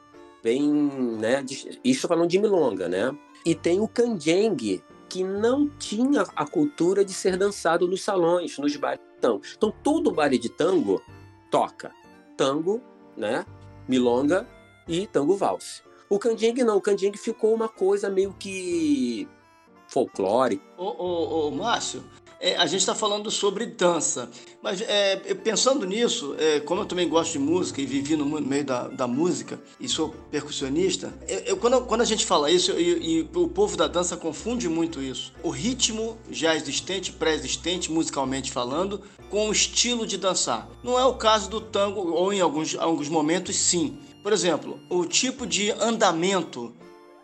[0.43, 0.71] bem,
[1.19, 1.43] né?
[1.83, 3.15] Isso falando de milonga, né?
[3.45, 8.75] E tem o canjengue, que não tinha a cultura de ser dançado nos salões, nos
[8.75, 9.41] bailes de tango.
[9.55, 11.01] Então, todo baile de tango
[11.49, 11.91] toca
[12.35, 12.81] tango,
[13.15, 13.45] né?
[13.87, 14.47] Milonga
[14.87, 15.81] e tango valse.
[16.09, 19.27] O canjengue não, o canjengue ficou uma coisa meio que
[19.87, 20.63] folclórica.
[20.77, 22.03] Ô, ô, ô Márcio,
[22.39, 24.29] é, a gente está falando sobre dança,
[24.61, 28.63] mas é, pensando nisso, é, como eu também gosto de música e vivi no meio
[28.63, 33.19] da, da música e sou percussionista, eu, eu, quando, quando, a gente fala isso, e,
[33.19, 35.33] e, o povo da dança confunde muito isso.
[35.41, 40.69] O ritmo já existente, pré-existente, musicalmente falando, com o estilo de dançar.
[40.83, 43.97] Não é o caso do tango, ou em alguns, alguns momentos sim.
[44.21, 46.73] Por exemplo, o tipo de andamento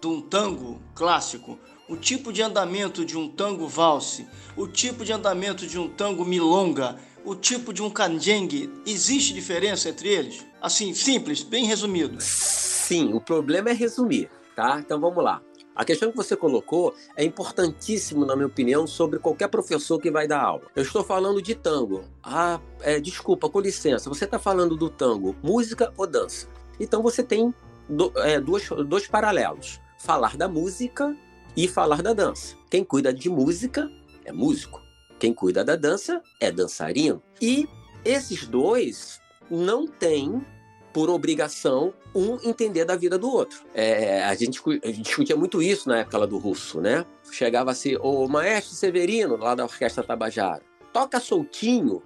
[0.01, 1.57] de um tango clássico
[1.93, 4.27] o tipo de andamento de um tango valse,
[4.57, 9.89] o tipo de andamento de um tango milonga, o tipo de um canjengue, existe diferença
[9.89, 10.43] entre eles?
[10.59, 12.17] Assim, simples, bem resumido.
[12.19, 14.79] Sim, o problema é resumir, tá?
[14.79, 15.39] Então vamos lá.
[15.75, 20.27] A questão que você colocou é importantíssimo, na minha opinião, sobre qualquer professor que vai
[20.27, 20.63] dar aula.
[20.75, 22.05] Eu estou falando de tango.
[22.23, 26.47] Ah, é, desculpa, com licença, você está falando do tango, música ou dança?
[26.79, 27.53] Então você tem
[27.87, 31.15] do, é, dois, dois paralelos: falar da música
[31.55, 32.55] e falar da dança.
[32.69, 33.89] Quem cuida de música
[34.25, 34.81] é músico.
[35.19, 37.21] Quem cuida da dança é dançarino.
[37.41, 37.67] E
[38.03, 40.45] esses dois não têm
[40.91, 43.63] por obrigação um entender da vida do outro.
[43.73, 47.05] É, a, gente, a gente discutia muito isso na época do russo, né?
[47.31, 50.61] Chegava assim, o maestro Severino, lá da Orquestra Tabajara,
[50.91, 52.03] toca soltinho.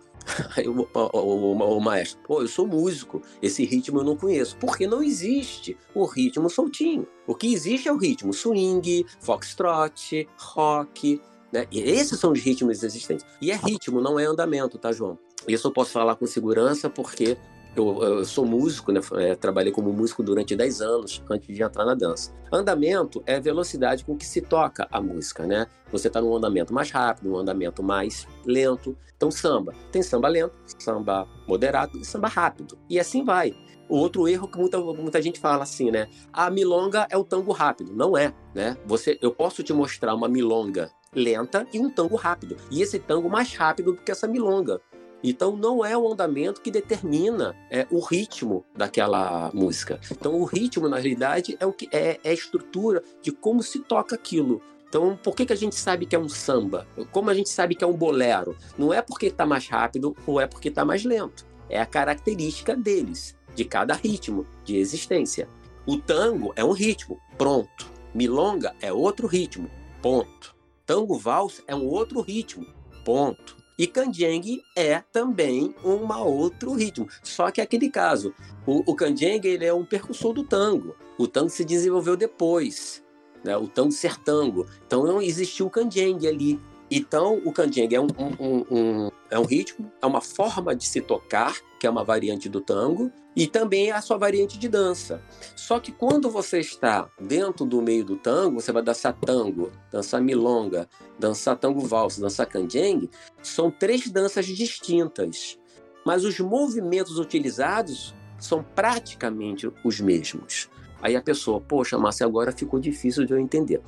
[0.56, 4.58] Aí o, o, o, o, maestro, pô, eu sou músico, esse ritmo eu não conheço.
[4.58, 7.08] Porque não existe o ritmo soltinho.
[7.26, 11.66] O que existe é o ritmo swing, foxtrot, rock, né?
[11.72, 13.26] E esses são os ritmos existentes.
[13.42, 15.18] E é ritmo, não é andamento, tá, João?
[15.48, 17.38] Isso eu posso falar com segurança porque
[17.78, 19.00] eu, eu, sou músico, né?
[19.14, 22.34] É, trabalhei como músico durante 10 anos antes de entrar na dança.
[22.52, 25.68] Andamento é velocidade com que se toca a música, né?
[25.92, 28.98] Você está num andamento mais rápido, num andamento mais lento.
[29.16, 29.74] Então, samba.
[29.92, 32.78] Tem samba lento, samba moderado e samba rápido.
[32.90, 33.56] E assim vai.
[33.90, 36.08] O outro erro que muita, muita gente fala assim, né?
[36.34, 37.94] A milonga é o tango rápido.
[37.94, 38.78] Não é, né?
[38.86, 42.58] Você, eu posso te mostrar uma milonga lenta e um tango rápido.
[42.70, 44.82] E esse tango mais rápido do que essa milonga.
[45.24, 50.00] Então não é o andamento que determina é, o ritmo daquela música.
[50.12, 53.80] Então o ritmo na realidade é o que é, é a estrutura de como se
[53.80, 54.62] toca aquilo.
[54.88, 56.88] Então, por que, que a gente sabe que é um samba?
[57.12, 58.56] Como a gente sabe que é um bolero?
[58.78, 61.46] Não é porque está mais rápido ou é porque está mais lento.
[61.70, 65.50] É a característica deles, de cada ritmo de existência.
[65.86, 67.92] O tango é um ritmo, pronto.
[68.14, 69.70] Milonga é outro ritmo,
[70.02, 70.56] ponto.
[70.86, 72.66] Tango vals é um outro ritmo,
[73.04, 73.57] ponto.
[73.78, 77.08] E Kanjeng é também um outro ritmo.
[77.22, 78.34] Só que é aquele caso,
[78.66, 80.96] o, o Kanjeng ele é um percussor do tango.
[81.18, 83.04] O tango se desenvolveu depois,
[83.44, 83.56] né?
[83.56, 84.66] o tango ser tango.
[84.86, 86.60] Então não existiu o Kanjeng ali.
[86.90, 88.08] Então o Kanjeng é um,
[88.40, 92.48] um, um, é um ritmo, é uma forma de se tocar, que é uma variante
[92.50, 95.22] do tango, e também é a sua variante de dança.
[95.56, 100.22] Só que quando você está dentro do meio do tango, você vai dançar tango, dançar
[100.22, 103.10] milonga, dançar tango valsa, dançar canjengue,
[103.44, 105.60] são três danças distintas.
[106.06, 110.70] Mas os movimentos utilizados são praticamente os mesmos.
[111.02, 113.82] Aí a pessoa, poxa, mas agora ficou difícil de eu entender.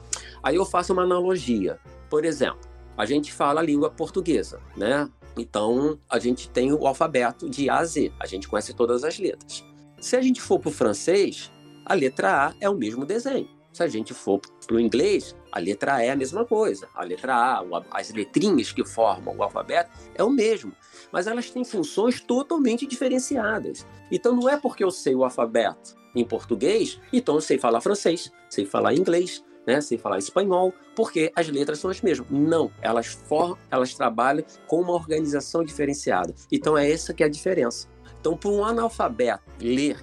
[0.43, 1.79] Aí eu faço uma analogia.
[2.09, 2.59] Por exemplo,
[2.95, 5.09] a gente fala a língua portuguesa, né?
[5.39, 9.17] Então a gente tem o alfabeto de A a Z, a gente conhece todas as
[9.17, 9.63] letras.
[9.99, 11.51] Se a gente for para o francês,
[11.85, 13.47] a letra A é o mesmo desenho.
[13.71, 16.89] Se a gente for para o inglês, a letra A é a mesma coisa.
[16.93, 20.73] A letra A, as letrinhas que formam o alfabeto é o mesmo.
[21.11, 23.85] Mas elas têm funções totalmente diferenciadas.
[24.11, 28.31] Então não é porque eu sei o alfabeto em português, então eu sei falar francês,
[28.49, 32.27] sei falar inglês, né, sei falar espanhol, porque as letras são as mesmas.
[32.29, 36.33] Não, elas for, elas trabalham com uma organização diferenciada.
[36.51, 37.87] Então é essa que é a diferença.
[38.19, 39.97] Então, para um analfabeto ler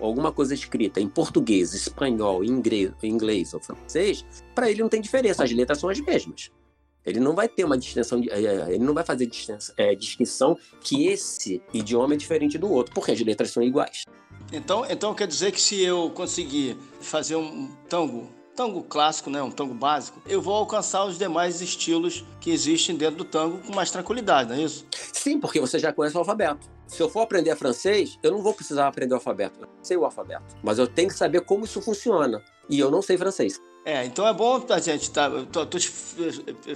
[0.00, 4.24] alguma coisa escrita em português, espanhol, inglês, inglês ou francês,
[4.54, 6.50] para ele não tem diferença, as letras são as mesmas.
[7.04, 9.30] Ele não vai ter uma distinção, é, ele não vai fazer
[9.76, 14.04] é, distinção que esse idioma é diferente do outro, porque as letras são iguais.
[14.52, 19.50] Então, então quer dizer que se eu conseguir fazer um tango, tango clássico, né, um
[19.50, 23.90] tango básico, eu vou alcançar os demais estilos que existem dentro do tango com mais
[23.90, 24.86] tranquilidade, não é isso?
[25.12, 26.68] Sim, porque você já conhece o alfabeto.
[26.86, 29.58] Se eu for aprender francês, eu não vou precisar aprender o alfabeto.
[29.60, 32.42] Eu sei o alfabeto, mas eu tenho que saber como isso funciona.
[32.68, 33.60] E eu não sei francês.
[33.84, 35.76] É, então é bom a gente tá, tô, tô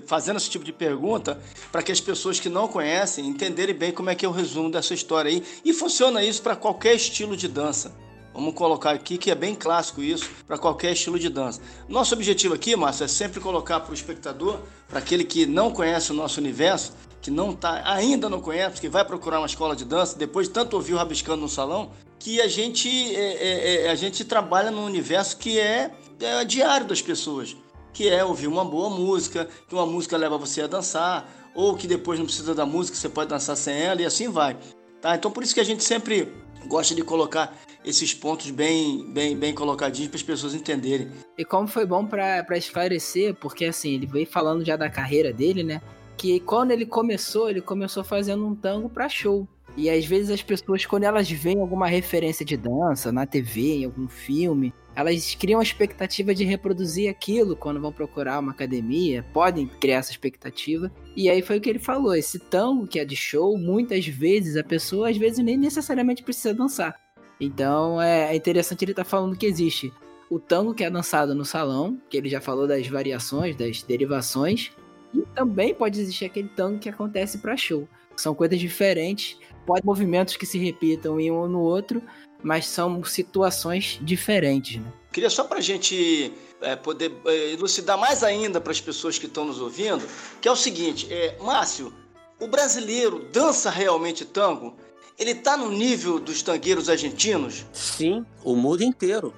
[0.07, 1.41] fazendo esse tipo de pergunta
[1.72, 4.70] para que as pessoas que não conhecem entenderem bem como é que é o resumo
[4.70, 5.43] dessa história aí.
[5.64, 7.95] E funciona isso para qualquer estilo de dança.
[8.33, 11.61] Vamos colocar aqui que é bem clássico isso para qualquer estilo de dança.
[11.89, 16.12] Nosso objetivo aqui, Márcio, é sempre colocar para o espectador, para aquele que não conhece
[16.12, 19.85] o nosso universo, que não tá, ainda não conhece, que vai procurar uma escola de
[19.85, 23.91] dança, depois de tanto ouvir o Rabiscando no salão, que a gente, é, é, é,
[23.91, 27.57] a gente trabalha num universo que é é, diário das pessoas,
[27.93, 31.87] que é ouvir uma boa música, que uma música leva você a dançar, ou que
[31.87, 34.57] depois não precisa da música, você pode dançar sem ela e assim vai.
[35.01, 35.14] Tá?
[35.14, 36.33] Então por isso que a gente sempre
[36.66, 41.09] gosta de colocar esses pontos bem, bem, bem colocadinhos para as pessoas entenderem.
[41.36, 45.62] E como foi bom para esclarecer, porque assim, ele veio falando já da carreira dele,
[45.62, 45.80] né?
[46.16, 49.46] Que quando ele começou, ele começou fazendo um tango para show.
[49.76, 53.84] E às vezes as pessoas, quando elas veem alguma referência de dança na TV, em
[53.84, 59.68] algum filme, elas criam a expectativa de reproduzir aquilo quando vão procurar uma academia, podem
[59.68, 60.90] criar essa expectativa.
[61.14, 64.57] E aí foi o que ele falou: esse tango que é de show, muitas vezes
[64.57, 67.01] a pessoa às vezes nem necessariamente precisa dançar.
[67.40, 69.92] Então é interessante ele estar tá falando que existe
[70.28, 74.72] o tango que é dançado no salão, que ele já falou das variações, das derivações,
[75.14, 77.88] e também pode existir aquele tango que acontece para show.
[78.16, 79.38] São coisas diferentes
[79.68, 82.03] pode movimentos que se repitam em um no outro,
[82.43, 84.80] mas são situações diferentes.
[84.80, 84.93] Né?
[85.12, 89.26] Queria só para a gente é, poder é, elucidar mais ainda para as pessoas que
[89.26, 90.05] estão nos ouvindo,
[90.41, 91.93] que é o seguinte, é, Márcio,
[92.41, 94.76] o brasileiro dança realmente tango?
[95.18, 97.66] Ele está no nível dos tangueiros argentinos?
[97.72, 99.34] Sim, o mundo inteiro.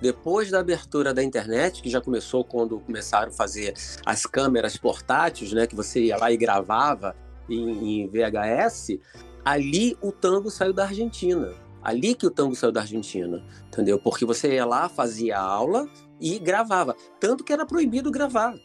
[0.00, 3.74] Depois da abertura da internet, que já começou quando começaram a fazer
[4.04, 7.16] as câmeras portáteis, né, que você ia lá e gravava
[7.48, 8.98] em, em VHS,
[9.44, 11.65] ali o tango saiu da Argentina.
[11.86, 13.96] Ali que o tango saiu da Argentina, entendeu?
[13.96, 15.88] Porque você ia lá, fazia aula
[16.20, 16.96] e gravava.
[17.20, 18.56] Tanto que era proibido gravar,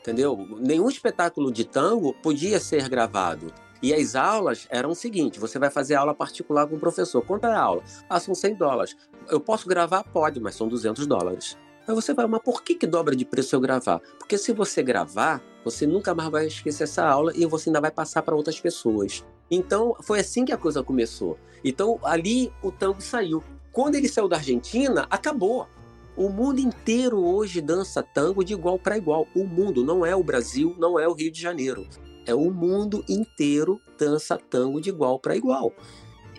[0.00, 0.48] entendeu?
[0.58, 3.52] Nenhum espetáculo de tango podia ser gravado.
[3.82, 7.20] E as aulas eram o seguinte: você vai fazer aula particular com o professor.
[7.22, 7.82] Quanto é a aula?
[8.08, 8.96] Ah, são 100 dólares.
[9.28, 10.02] Eu posso gravar?
[10.04, 11.58] Pode, mas são 200 dólares.
[11.86, 14.00] Aí você vai, mas por que, que dobra de preço eu gravar?
[14.18, 17.90] Porque se você gravar, você nunca mais vai esquecer essa aula e você ainda vai
[17.90, 19.24] passar para outras pessoas.
[19.50, 21.38] Então, foi assim que a coisa começou.
[21.64, 23.42] Então, ali o tango saiu.
[23.72, 25.66] Quando ele saiu da Argentina, acabou.
[26.16, 29.26] O mundo inteiro hoje dança tango de igual para igual.
[29.34, 31.86] O mundo não é o Brasil, não é o Rio de Janeiro.
[32.26, 35.72] É o mundo inteiro dança tango de igual para igual.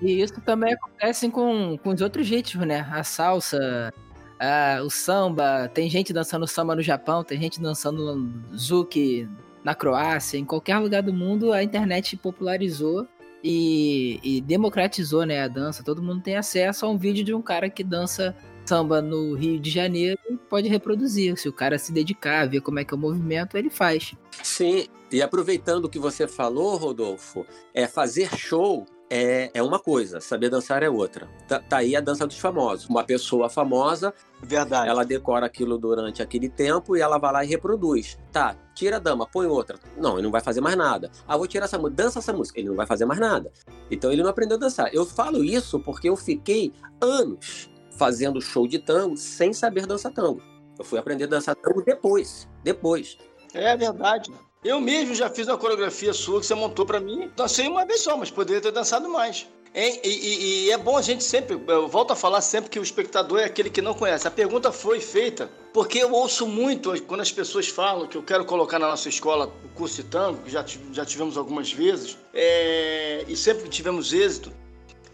[0.01, 2.87] E isso também acontece com, com os outros ritmos, né?
[2.91, 3.93] A salsa,
[4.41, 5.69] a, o samba.
[5.71, 9.29] Tem gente dançando samba no Japão, tem gente dançando zuki
[9.63, 13.07] na Croácia, em qualquer lugar do mundo, a internet popularizou
[13.43, 15.83] e, e, democratizou né, a dança.
[15.83, 18.35] Todo mundo tem acesso a um vídeo de um cara que dança
[18.65, 21.37] samba no Rio de Janeiro e pode reproduzir.
[21.37, 24.15] Se o cara se dedicar, ver como é que é o movimento, ele faz.
[24.41, 30.21] Sim, e aproveitando o que você falou, Rodolfo, é fazer show é, é uma coisa,
[30.21, 31.27] saber dançar é outra.
[31.45, 32.87] Tá, tá, aí a dança dos famosos.
[32.87, 34.89] Uma pessoa famosa, Verdade.
[34.89, 38.17] ela decora aquilo durante aquele tempo e ela vai lá e reproduz.
[38.31, 39.77] Tá, tira a dama, põe outra.
[39.97, 41.11] Não, ele não vai fazer mais nada.
[41.27, 42.57] Ah, vou tirar essa música, dança essa música.
[42.57, 43.51] Ele não vai fazer mais nada.
[43.91, 44.93] Então ele não aprendeu a dançar.
[44.93, 50.41] Eu falo isso porque eu fiquei anos fazendo show de tango sem saber dançar tango.
[50.79, 52.47] Eu fui aprender a dançar tango depois.
[52.63, 53.17] Depois.
[53.53, 54.31] É verdade.
[54.63, 57.31] Eu mesmo já fiz uma coreografia sua que você montou para mim.
[57.35, 59.47] Dancei uma vez só, mas poderia ter dançado mais.
[59.73, 62.83] E, e, e, é bom a gente sempre, eu volto a falar sempre que o
[62.83, 64.27] espectador é aquele que não conhece.
[64.27, 68.45] A pergunta foi feita porque eu ouço muito quando as pessoas falam que eu quero
[68.45, 73.25] colocar na nossa escola o curso de tango, que já, já tivemos algumas vezes, é,
[73.27, 74.51] e sempre tivemos êxito,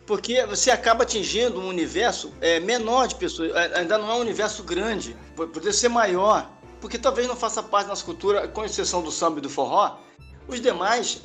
[0.06, 4.64] porque você acaba atingindo um universo é, menor de pessoas, ainda não é um universo
[4.64, 9.12] grande, poderia ser maior porque talvez não faça parte da nossa cultura, com exceção do
[9.12, 9.98] samba e do forró,
[10.48, 11.22] os demais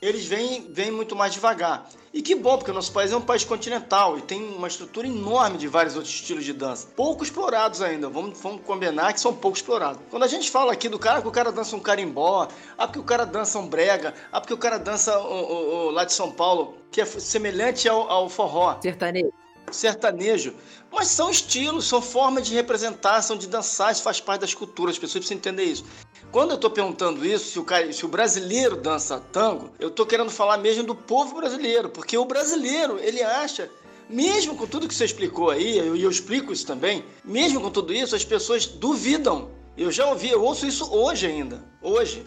[0.00, 1.88] eles vêm, vêm muito mais devagar.
[2.12, 5.06] E que bom, porque o nosso país é um país continental e tem uma estrutura
[5.06, 6.88] enorme de vários outros estilos de dança.
[6.94, 10.00] Pouco explorados ainda, vamos, vamos combinar que são pouco explorados.
[10.10, 12.98] Quando a gente fala aqui do cara que o cara dança um carimbó, ah, porque
[12.98, 16.12] o cara dança um brega, ah, porque o cara dança o, o, o lá de
[16.12, 18.78] São Paulo, que é semelhante ao, ao forró.
[18.82, 19.32] Sertanejo
[19.70, 20.54] sertanejo.
[20.96, 24.94] Mas são estilos, são formas de representar, são de dançar, isso faz parte das culturas,
[24.94, 25.84] as pessoas precisam entender isso.
[26.32, 30.06] Quando eu estou perguntando isso, se o, cara, se o brasileiro dança tango, eu estou
[30.06, 33.70] querendo falar mesmo do povo brasileiro, porque o brasileiro, ele acha
[34.08, 37.70] mesmo com tudo que você explicou aí, e eu, eu, explico isso também, mesmo com
[37.70, 39.50] tudo isso, as pessoas duvidam.
[39.76, 41.62] Eu já ouvi, eu ouço isso hoje ainda.
[41.82, 42.24] Hoje.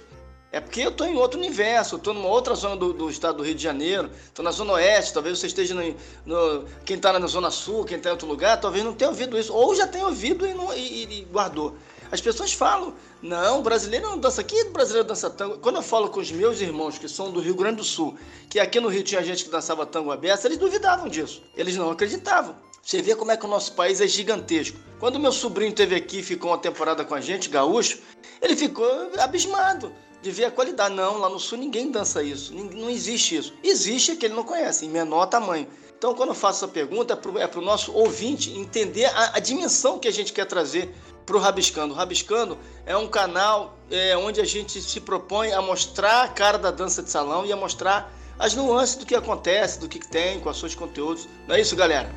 [0.52, 3.44] É porque eu estou em outro universo, estou numa outra zona do, do, estado do
[3.44, 5.96] Rio de Janeiro, estou na Zona Oeste, talvez você esteja no.
[6.26, 9.38] no quem está na Zona Sul, quem está em outro lugar, talvez não tenha ouvido
[9.38, 11.76] isso, ou já tenha ouvido e, não, e, e guardou.
[12.12, 15.60] As pessoas falam, não, brasileiro não dança aqui, brasileiro dança tango.
[15.60, 18.18] Quando eu falo com os meus irmãos que são do Rio Grande do Sul,
[18.50, 21.92] que aqui no Rio tinha gente que dançava tango aberto, eles duvidavam disso, eles não
[21.92, 22.56] acreditavam.
[22.82, 24.80] Você vê como é que o nosso país é gigantesco.
[25.00, 28.00] Quando meu sobrinho teve aqui ficou uma temporada com a gente, gaúcho,
[28.42, 28.90] ele ficou
[29.20, 30.94] abismado de ver a qualidade.
[30.96, 32.54] Não, lá no sul ninguém dança isso.
[32.54, 33.54] Não existe isso.
[33.64, 35.68] Existe é que ele não conhece, em menor tamanho.
[35.98, 40.00] Então, quando eu faço essa pergunta, é para o nosso ouvinte entender a, a, dimensão
[40.00, 40.96] que a gente quer trazer
[41.26, 41.94] para o Rabiscando.
[41.94, 46.58] O Rabiscando é um canal é, onde a gente se propõe a mostrar a cara
[46.58, 50.40] da dança de salão e a mostrar as nuances do que acontece, do que tem
[50.40, 51.28] com os seus conteúdos.
[51.46, 52.10] Não é isso, galera?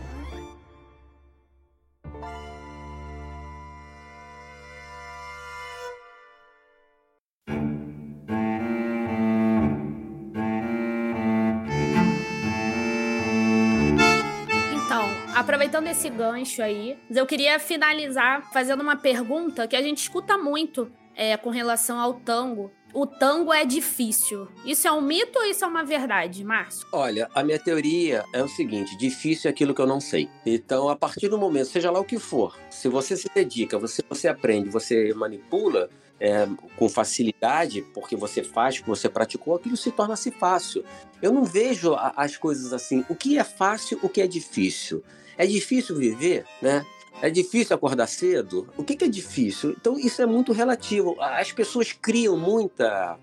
[15.73, 20.93] Aproveitando esse gancho aí, eu queria finalizar fazendo uma pergunta que a gente escuta muito
[21.17, 22.71] é, com relação ao tango.
[22.93, 24.49] O tango é difícil.
[24.67, 26.87] Isso é um mito ou isso é uma verdade, Márcio?
[26.93, 30.29] Olha, a minha teoria é o seguinte: difícil é aquilo que eu não sei.
[30.45, 34.03] Então, a partir do momento, seja lá o que for, se você se dedica, você,
[34.07, 35.89] você aprende, você manipula,
[36.21, 36.47] é,
[36.77, 40.85] com facilidade, porque você faz, porque você praticou, aquilo se torna-se fácil.
[41.23, 43.07] Eu não vejo as coisas assim.
[43.09, 45.03] O que é fácil, o que é difícil?
[45.37, 46.85] É difícil viver, né?
[47.21, 48.69] É difícil acordar cedo?
[48.77, 49.71] O que, que é difícil?
[49.79, 51.17] Então, isso é muito relativo.
[51.21, 53.19] As pessoas criam muita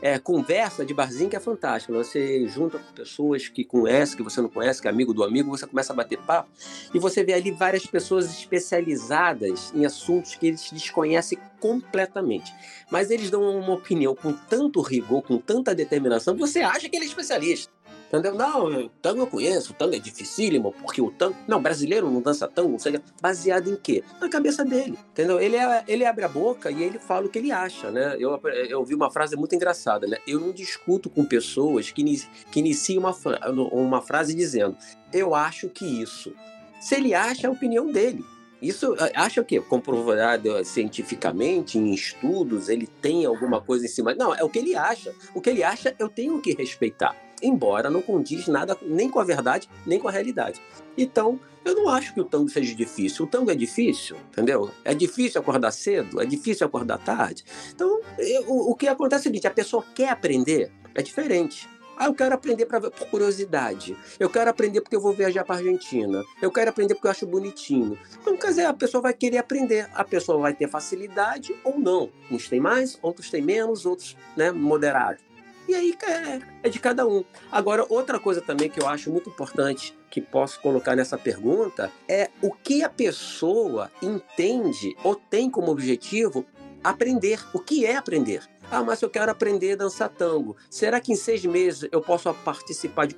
[0.00, 1.92] é, conversa de barzinho que é fantástica.
[1.92, 5.66] Você junta pessoas que conhece, que você não conhece, que é amigo do amigo, você
[5.66, 6.50] começa a bater papo
[6.92, 12.52] e você vê ali várias pessoas especializadas em assuntos que eles desconhecem completamente.
[12.90, 16.96] Mas eles dão uma opinião com tanto rigor, com tanta determinação, que você acha que
[16.96, 17.72] ele é especialista.
[18.12, 18.34] Entendeu?
[18.34, 21.34] Não, tango eu conheço, tango é dificílimo, porque o tango.
[21.48, 23.00] Não, brasileiro não dança tango, não sei.
[23.22, 24.04] Baseado em quê?
[24.20, 24.98] Na cabeça dele.
[25.12, 25.40] Entendeu?
[25.40, 28.14] Ele, é, ele abre a boca e ele fala o que ele acha, né?
[28.18, 28.38] Eu,
[28.68, 30.18] eu ouvi uma frase muito engraçada, né?
[30.26, 32.04] Eu não discuto com pessoas que,
[32.50, 33.16] que iniciam uma,
[33.72, 34.76] uma frase dizendo,
[35.10, 36.34] eu acho que isso.
[36.82, 38.22] Se ele acha, é a opinião dele.
[38.60, 39.58] Isso acha o quê?
[39.58, 44.14] Comprovado cientificamente, em estudos, ele tem alguma coisa em cima.
[44.14, 45.14] Não, é o que ele acha.
[45.34, 49.24] O que ele acha, eu tenho que respeitar embora não condiz nada nem com a
[49.24, 50.60] verdade, nem com a realidade.
[50.96, 53.24] Então, eu não acho que o tango seja difícil.
[53.24, 54.70] O tango é difícil, entendeu?
[54.84, 57.44] É difícil acordar cedo, é difícil acordar tarde.
[57.74, 61.68] Então, eu, o que acontece é o seguinte: a pessoa quer aprender, é diferente.
[61.96, 63.96] Ah, eu quero aprender pra, por curiosidade.
[64.18, 66.24] Eu quero aprender porque eu vou viajar para Argentina.
[66.40, 67.98] Eu quero aprender porque eu acho bonitinho.
[68.20, 69.88] Então, quer dizer, a pessoa vai querer aprender.
[69.94, 72.10] A pessoa vai ter facilidade ou não.
[72.30, 75.18] Uns têm mais, outros têm menos, outros né, moderado.
[75.68, 77.24] E aí é, é de cada um.
[77.50, 82.28] Agora, outra coisa também que eu acho muito importante que posso colocar nessa pergunta é
[82.42, 86.44] o que a pessoa entende ou tem como objetivo
[86.82, 87.38] aprender.
[87.54, 88.42] O que é aprender?
[88.70, 90.56] Ah, mas eu quero aprender a dançar tango.
[90.70, 93.14] Será que em seis meses eu posso participar de,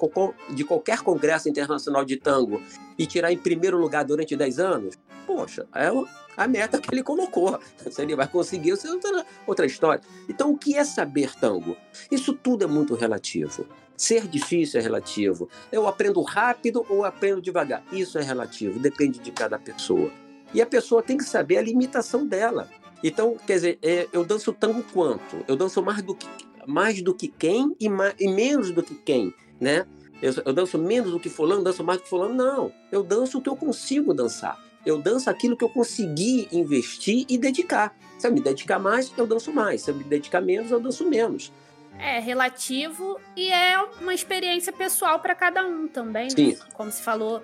[0.51, 2.61] de qualquer congresso internacional de tango
[2.99, 4.97] e tirar em primeiro lugar durante dez anos?
[5.27, 5.91] Poxa, é
[6.37, 7.59] a meta que ele colocou.
[7.91, 10.01] Se ele vai conseguir, isso é outra, outra história.
[10.28, 11.76] Então, o que é saber tango?
[12.11, 13.66] Isso tudo é muito relativo.
[13.97, 15.49] Ser difícil é relativo.
[15.70, 17.85] Eu aprendo rápido ou aprendo devagar.
[17.93, 20.11] Isso é relativo, depende de cada pessoa.
[20.53, 22.68] E a pessoa tem que saber a limitação dela.
[23.03, 25.45] Então, quer dizer, é, eu danço tango quanto?
[25.47, 26.26] Eu danço mais do que,
[26.66, 29.87] mais do que quem e, mais, e menos do que quem, né?
[30.22, 32.35] Eu, eu, danço menos do que fulano, danço mais do que fulano.
[32.35, 34.59] Não, eu danço o que eu consigo dançar.
[34.85, 37.97] Eu danço aquilo que eu consegui investir e dedicar.
[38.18, 39.82] Se eu me dedicar mais, eu danço mais.
[39.82, 41.53] Se eu me dedicar menos, eu danço menos.
[41.99, 46.31] É relativo e é uma experiência pessoal para cada um também.
[46.31, 46.53] Sim.
[46.53, 46.59] Né?
[46.75, 47.43] Como se falou,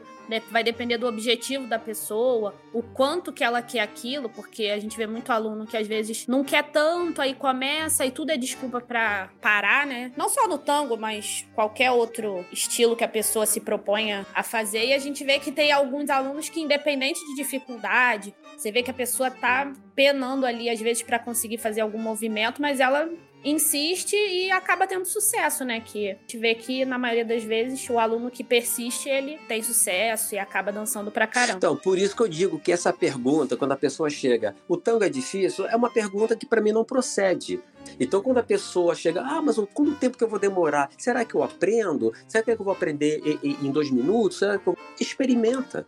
[0.51, 4.97] vai depender do objetivo da pessoa, o quanto que ela quer aquilo, porque a gente
[4.97, 8.81] vê muito aluno que às vezes não quer tanto, aí começa e tudo é desculpa
[8.81, 10.13] para parar, né?
[10.17, 14.87] Não só no tango, mas qualquer outro estilo que a pessoa se proponha a fazer.
[14.87, 18.91] E a gente vê que tem alguns alunos que, independente de dificuldade, você vê que
[18.91, 23.09] a pessoa tá penando ali às vezes para conseguir fazer algum movimento, mas ela
[23.45, 25.81] insiste e acaba tendo sucesso, né?
[25.81, 29.63] Que a gente vê que na maioria das vezes o aluno que persiste, ele tem
[29.63, 31.59] sucesso e acaba dançando pra caramba.
[31.59, 35.05] Então, por isso que eu digo que essa pergunta, quando a pessoa chega, o tango
[35.05, 37.61] é difícil, é uma pergunta que para mim não procede.
[37.99, 40.91] Então, quando a pessoa chega, ah, mas quanto tempo que eu vou demorar?
[40.99, 42.13] Será que eu aprendo?
[42.29, 44.39] Será que eu vou aprender em dois minutos?
[44.39, 44.77] Será que eu...
[45.01, 45.87] Experimenta.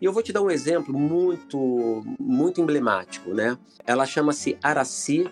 [0.00, 3.58] E eu vou te dar um exemplo muito, muito emblemático, né?
[3.86, 5.30] Ela chama-se Araci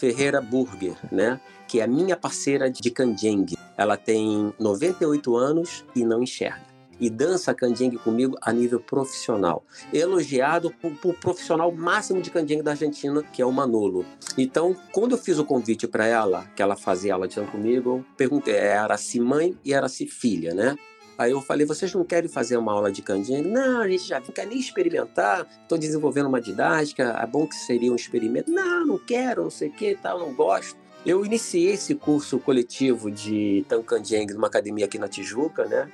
[0.00, 1.38] Ferreira Burger, né?
[1.68, 3.58] Que é a minha parceira de canjengue.
[3.76, 6.70] Ela tem 98 anos e não enxerga.
[6.98, 9.62] E dança canjengue comigo a nível profissional.
[9.92, 14.06] Elogiado por, por profissional máximo de canjengue da Argentina, que é o Manolo.
[14.38, 17.90] Então, quando eu fiz o convite para ela, que ela fazia aula de dança comigo,
[17.90, 20.76] eu perguntei, era-se mãe e era-se filha, né?
[21.20, 23.46] Aí eu falei, vocês não querem fazer uma aula de canjica?
[23.46, 27.56] Não, a gente já não quer nem experimentar, estou desenvolvendo uma didática, é bom que
[27.56, 28.50] seria um experimento.
[28.50, 30.78] Não, não quero, não sei o que, tal, não gosto.
[31.04, 35.92] Eu iniciei esse curso coletivo de Tancandjeng numa academia aqui na Tijuca, né?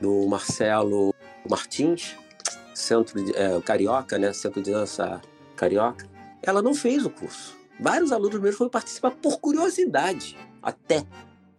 [0.00, 1.12] Do Marcelo
[1.50, 2.14] Martins,
[2.72, 4.32] centro de, é, carioca, né?
[4.32, 5.20] Centro de dança
[5.56, 6.06] carioca.
[6.40, 7.56] Ela não fez o curso.
[7.80, 11.04] Vários alunos meus foram participar por curiosidade, até.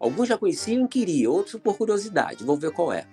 [0.02, 3.06] Alguns já conheciam e queriam, outros por curiosidade, vou ver qual é.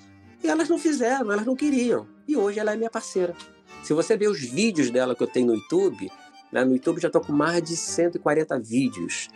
[0.43, 2.07] E elas não fizeram, elas não queriam.
[2.26, 3.36] E hoje ela é minha parceira.
[3.82, 6.11] Se você ver os vídeos dela que eu tenho no YouTube,
[6.51, 9.28] né, no YouTube já estou com mais de 140 vídeos.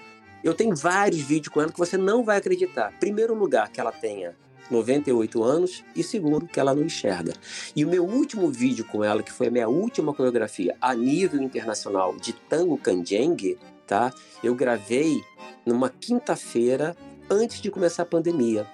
[0.42, 2.90] Eu tenho vários vídeos com ela que você não vai acreditar.
[2.98, 4.34] Primeiro lugar, que ela tenha
[4.70, 7.34] 98 anos e segundo, que ela não enxerga.
[7.76, 11.42] E o meu último vídeo com ela, que foi a minha última coreografia a nível
[11.42, 14.11] internacional de tango canjengue, tá?
[14.42, 15.22] Eu gravei
[15.66, 16.96] numa quinta-feira
[17.31, 18.66] antes de começar a pandemia.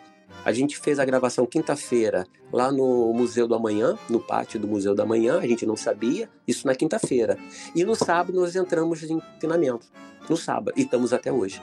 [0.45, 4.95] A gente fez a gravação quinta-feira lá no Museu do Amanhã, no pátio do Museu
[4.95, 7.39] do Amanhã, a gente não sabia, isso na quinta-feira.
[7.75, 9.87] E no sábado nós entramos em treinamento,
[10.29, 11.61] no sábado, e estamos até hoje.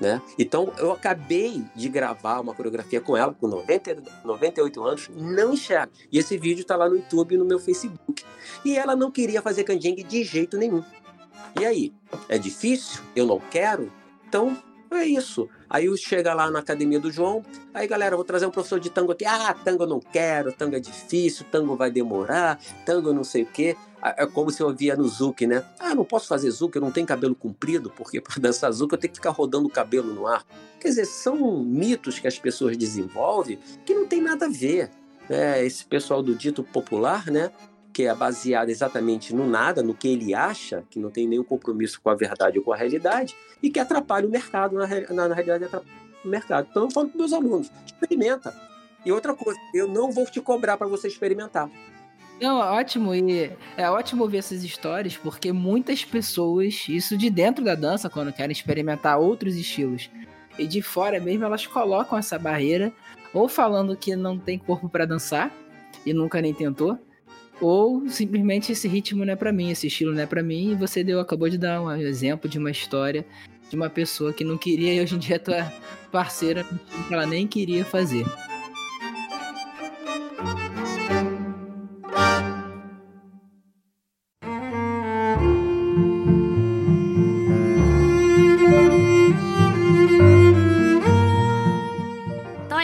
[0.00, 0.20] Né?
[0.38, 5.92] Então eu acabei de gravar uma coreografia com ela, com 90, 98 anos, não enxerga.
[6.10, 8.24] E esse vídeo está lá no YouTube e no meu Facebook.
[8.64, 10.82] E ela não queria fazer canjengue de jeito nenhum.
[11.60, 11.92] E aí?
[12.28, 13.02] É difícil?
[13.14, 13.92] Eu não quero?
[14.26, 14.56] Então
[14.90, 15.48] é isso.
[15.74, 17.44] Aí chega lá na academia do João,
[17.74, 19.24] aí galera, vou trazer um professor de tango aqui.
[19.24, 23.46] Ah, tango eu não quero, tango é difícil, tango vai demorar, tango não sei o
[23.46, 23.74] quê.
[24.00, 25.64] Ah, é como se eu via no Zuki, né?
[25.80, 28.98] Ah, não posso fazer Zuki, eu não tenho cabelo comprido, porque para dançar Zuki eu
[28.98, 30.46] tenho que ficar rodando o cabelo no ar.
[30.78, 34.92] Quer dizer, são mitos que as pessoas desenvolvem que não tem nada a ver.
[35.28, 37.50] É, esse pessoal do dito popular, né?
[37.94, 42.00] Que é baseada exatamente no nada, no que ele acha, que não tem nenhum compromisso
[42.02, 45.34] com a verdade ou com a realidade, e que atrapalha o mercado, na, na, na
[45.34, 46.66] realidade atrapalha o mercado.
[46.68, 48.52] Então eu falo para meus alunos, experimenta.
[49.06, 51.70] E outra coisa, eu não vou te cobrar para você experimentar.
[52.40, 57.76] Não, ótimo, e é ótimo ver essas histórias, porque muitas pessoas, isso de dentro da
[57.76, 60.10] dança, quando querem experimentar outros estilos,
[60.58, 62.92] e de fora mesmo, elas colocam essa barreira,
[63.32, 65.52] ou falando que não tem corpo para dançar,
[66.04, 66.98] e nunca nem tentou,
[67.60, 70.74] ou simplesmente esse ritmo não é para mim, esse estilo não é para mim, e
[70.74, 73.24] você deu, acabou de dar um exemplo de uma história
[73.68, 75.72] de uma pessoa que não queria e hoje em dia é tua
[76.12, 76.64] parceira
[77.08, 78.24] que ela nem queria fazer.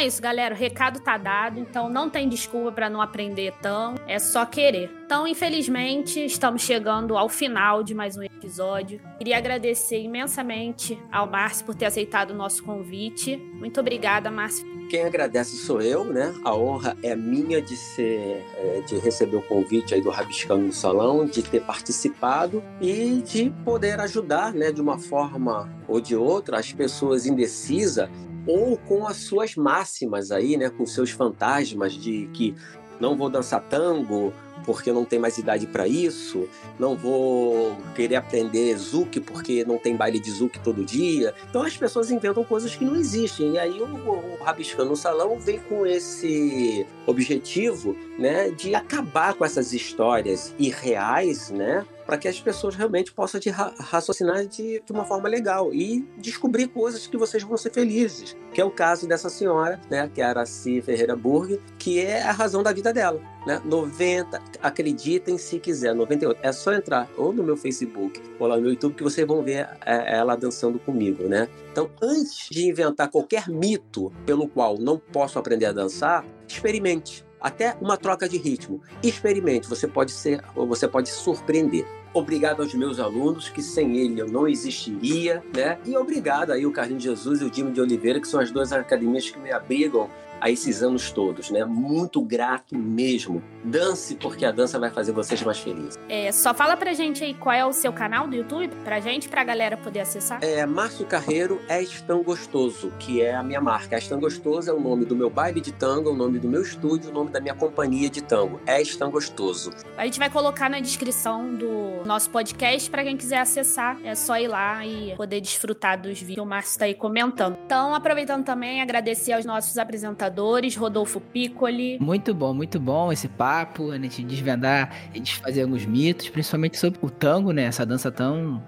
[0.03, 0.55] Isso, galera.
[0.55, 4.91] O recado tá dado, então não tem desculpa para não aprender tão, é só querer.
[5.05, 9.01] Então, infelizmente, estamos chegando ao final de mais um episódio.
[9.19, 13.37] Queria agradecer imensamente ao Márcio por ter aceitado o nosso convite.
[13.55, 14.65] Muito obrigada, Márcio.
[14.89, 16.35] Quem agradece sou eu, né?
[16.45, 20.73] A honra é minha de ser, é, de receber o convite aí do Rabiscando no
[20.73, 26.59] Salão, de ter participado e de poder ajudar, né, de uma forma ou de outra,
[26.59, 28.09] as pessoas indecisas
[28.47, 32.55] ou com as suas máximas aí, né, com seus fantasmas de que
[33.01, 34.33] não vou dançar tango
[34.65, 39.97] porque não tem mais idade para isso, não vou querer aprender zouk porque não tem
[39.97, 41.35] baile de zouk todo dia.
[41.49, 43.55] Então as pessoas inventam coisas que não existem.
[43.55, 49.45] E aí o, o Rabiscando no Salão vem com esse objetivo, né, de acabar com
[49.45, 54.93] essas histórias irreais, né, para que as pessoas realmente possam de ra raciocinar de, de,
[54.93, 59.07] uma forma legal e descobrir coisas que vocês vão ser felizes, que é o caso
[59.07, 62.93] dessa senhora, né, que é a Araci Ferreira Burg, que é a razão da vida
[62.93, 63.63] dela, né?
[63.65, 66.41] 90, acreditem se quiser, 98.
[66.43, 69.69] É só entrar ou no meu Facebook ou lá no YouTube que vocês vão ver
[69.87, 71.49] é, ela dançando comigo, né?
[71.71, 77.75] Então, antes de inventar qualquer mito pelo qual não posso aprender a dançar, experimente até
[77.81, 78.83] uma troca de ritmo.
[79.03, 81.87] Experimente, você pode ser, você pode surpreender.
[82.13, 85.79] Obrigado aos meus alunos, que sem ele eu não existiria, né?
[85.87, 88.73] E obrigado aí o Carlinhos Jesus e o Dimo de Oliveira, que são as duas
[88.73, 91.65] academias que me abrigam a esses anos todos, né?
[91.65, 93.43] Muito grato mesmo.
[93.63, 95.99] Dance, porque a dança vai fazer vocês mais felizes.
[96.09, 99.29] É, só fala pra gente aí qual é o seu canal do YouTube, pra gente,
[99.29, 100.43] pra galera poder acessar.
[100.43, 103.97] É Márcio Carreiro é Tão Gostoso, que é a minha marca.
[103.97, 106.49] É Tão Gostoso é o nome do meu baile de tango, é o nome do
[106.49, 108.61] meu estúdio, o nome da minha companhia de tango.
[108.67, 109.71] É Tão Gostoso.
[109.97, 113.99] A gente vai colocar na descrição do nosso podcast pra quem quiser acessar.
[114.03, 117.59] É só ir lá e poder desfrutar dos vídeos que o Márcio tá aí comentando.
[117.67, 120.30] Então, aproveitando também, agradecer aos nossos apresentadores
[120.77, 121.99] Rodolfo Piccoli.
[122.01, 126.99] Muito bom, muito bom esse papo, a gente desvendar e desfazer alguns mitos, principalmente sobre
[127.03, 127.65] o tango, né?
[127.65, 128.63] Essa dança tão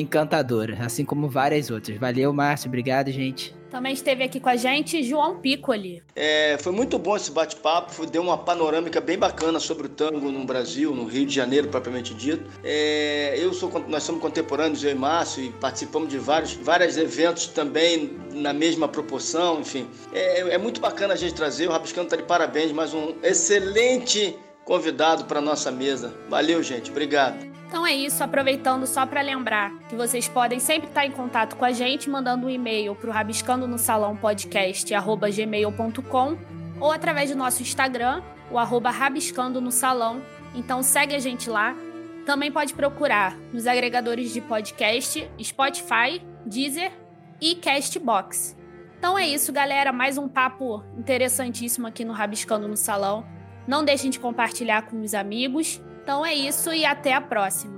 [0.00, 1.98] encantadora, assim como várias outras.
[1.98, 3.56] Valeu, Márcio, obrigado, gente.
[3.70, 6.02] Também esteve aqui com a gente João Piccoli.
[6.16, 10.44] É, foi muito bom esse bate-papo, deu uma panorâmica bem bacana sobre o tango no
[10.44, 12.48] Brasil, no Rio de Janeiro, propriamente dito.
[12.64, 17.48] É, eu sou, nós somos contemporâneos, eu e Márcio, e participamos de vários, vários eventos
[17.48, 19.86] também na mesma proporção, enfim.
[20.14, 24.34] É, é muito bacana a gente trazer, o Rabiscando está de parabéns, mais um excelente
[24.64, 26.14] convidado para nossa mesa.
[26.28, 27.47] Valeu, gente, obrigado.
[27.68, 31.66] Então é isso, aproveitando só para lembrar que vocês podem sempre estar em contato com
[31.66, 36.38] a gente mandando um e-mail para o rabiscando no salão podcast gmail.com
[36.80, 40.22] ou através do nosso Instagram, o arroba rabiscando no salão.
[40.54, 41.76] Então segue a gente lá.
[42.24, 46.90] Também pode procurar nos agregadores de podcast Spotify, Deezer
[47.38, 48.56] e Castbox.
[48.98, 49.92] Então é isso, galera.
[49.92, 53.26] Mais um papo interessantíssimo aqui no Rabiscando no Salão.
[53.66, 57.77] Não deixem de compartilhar com os amigos então é isso e até a próxima.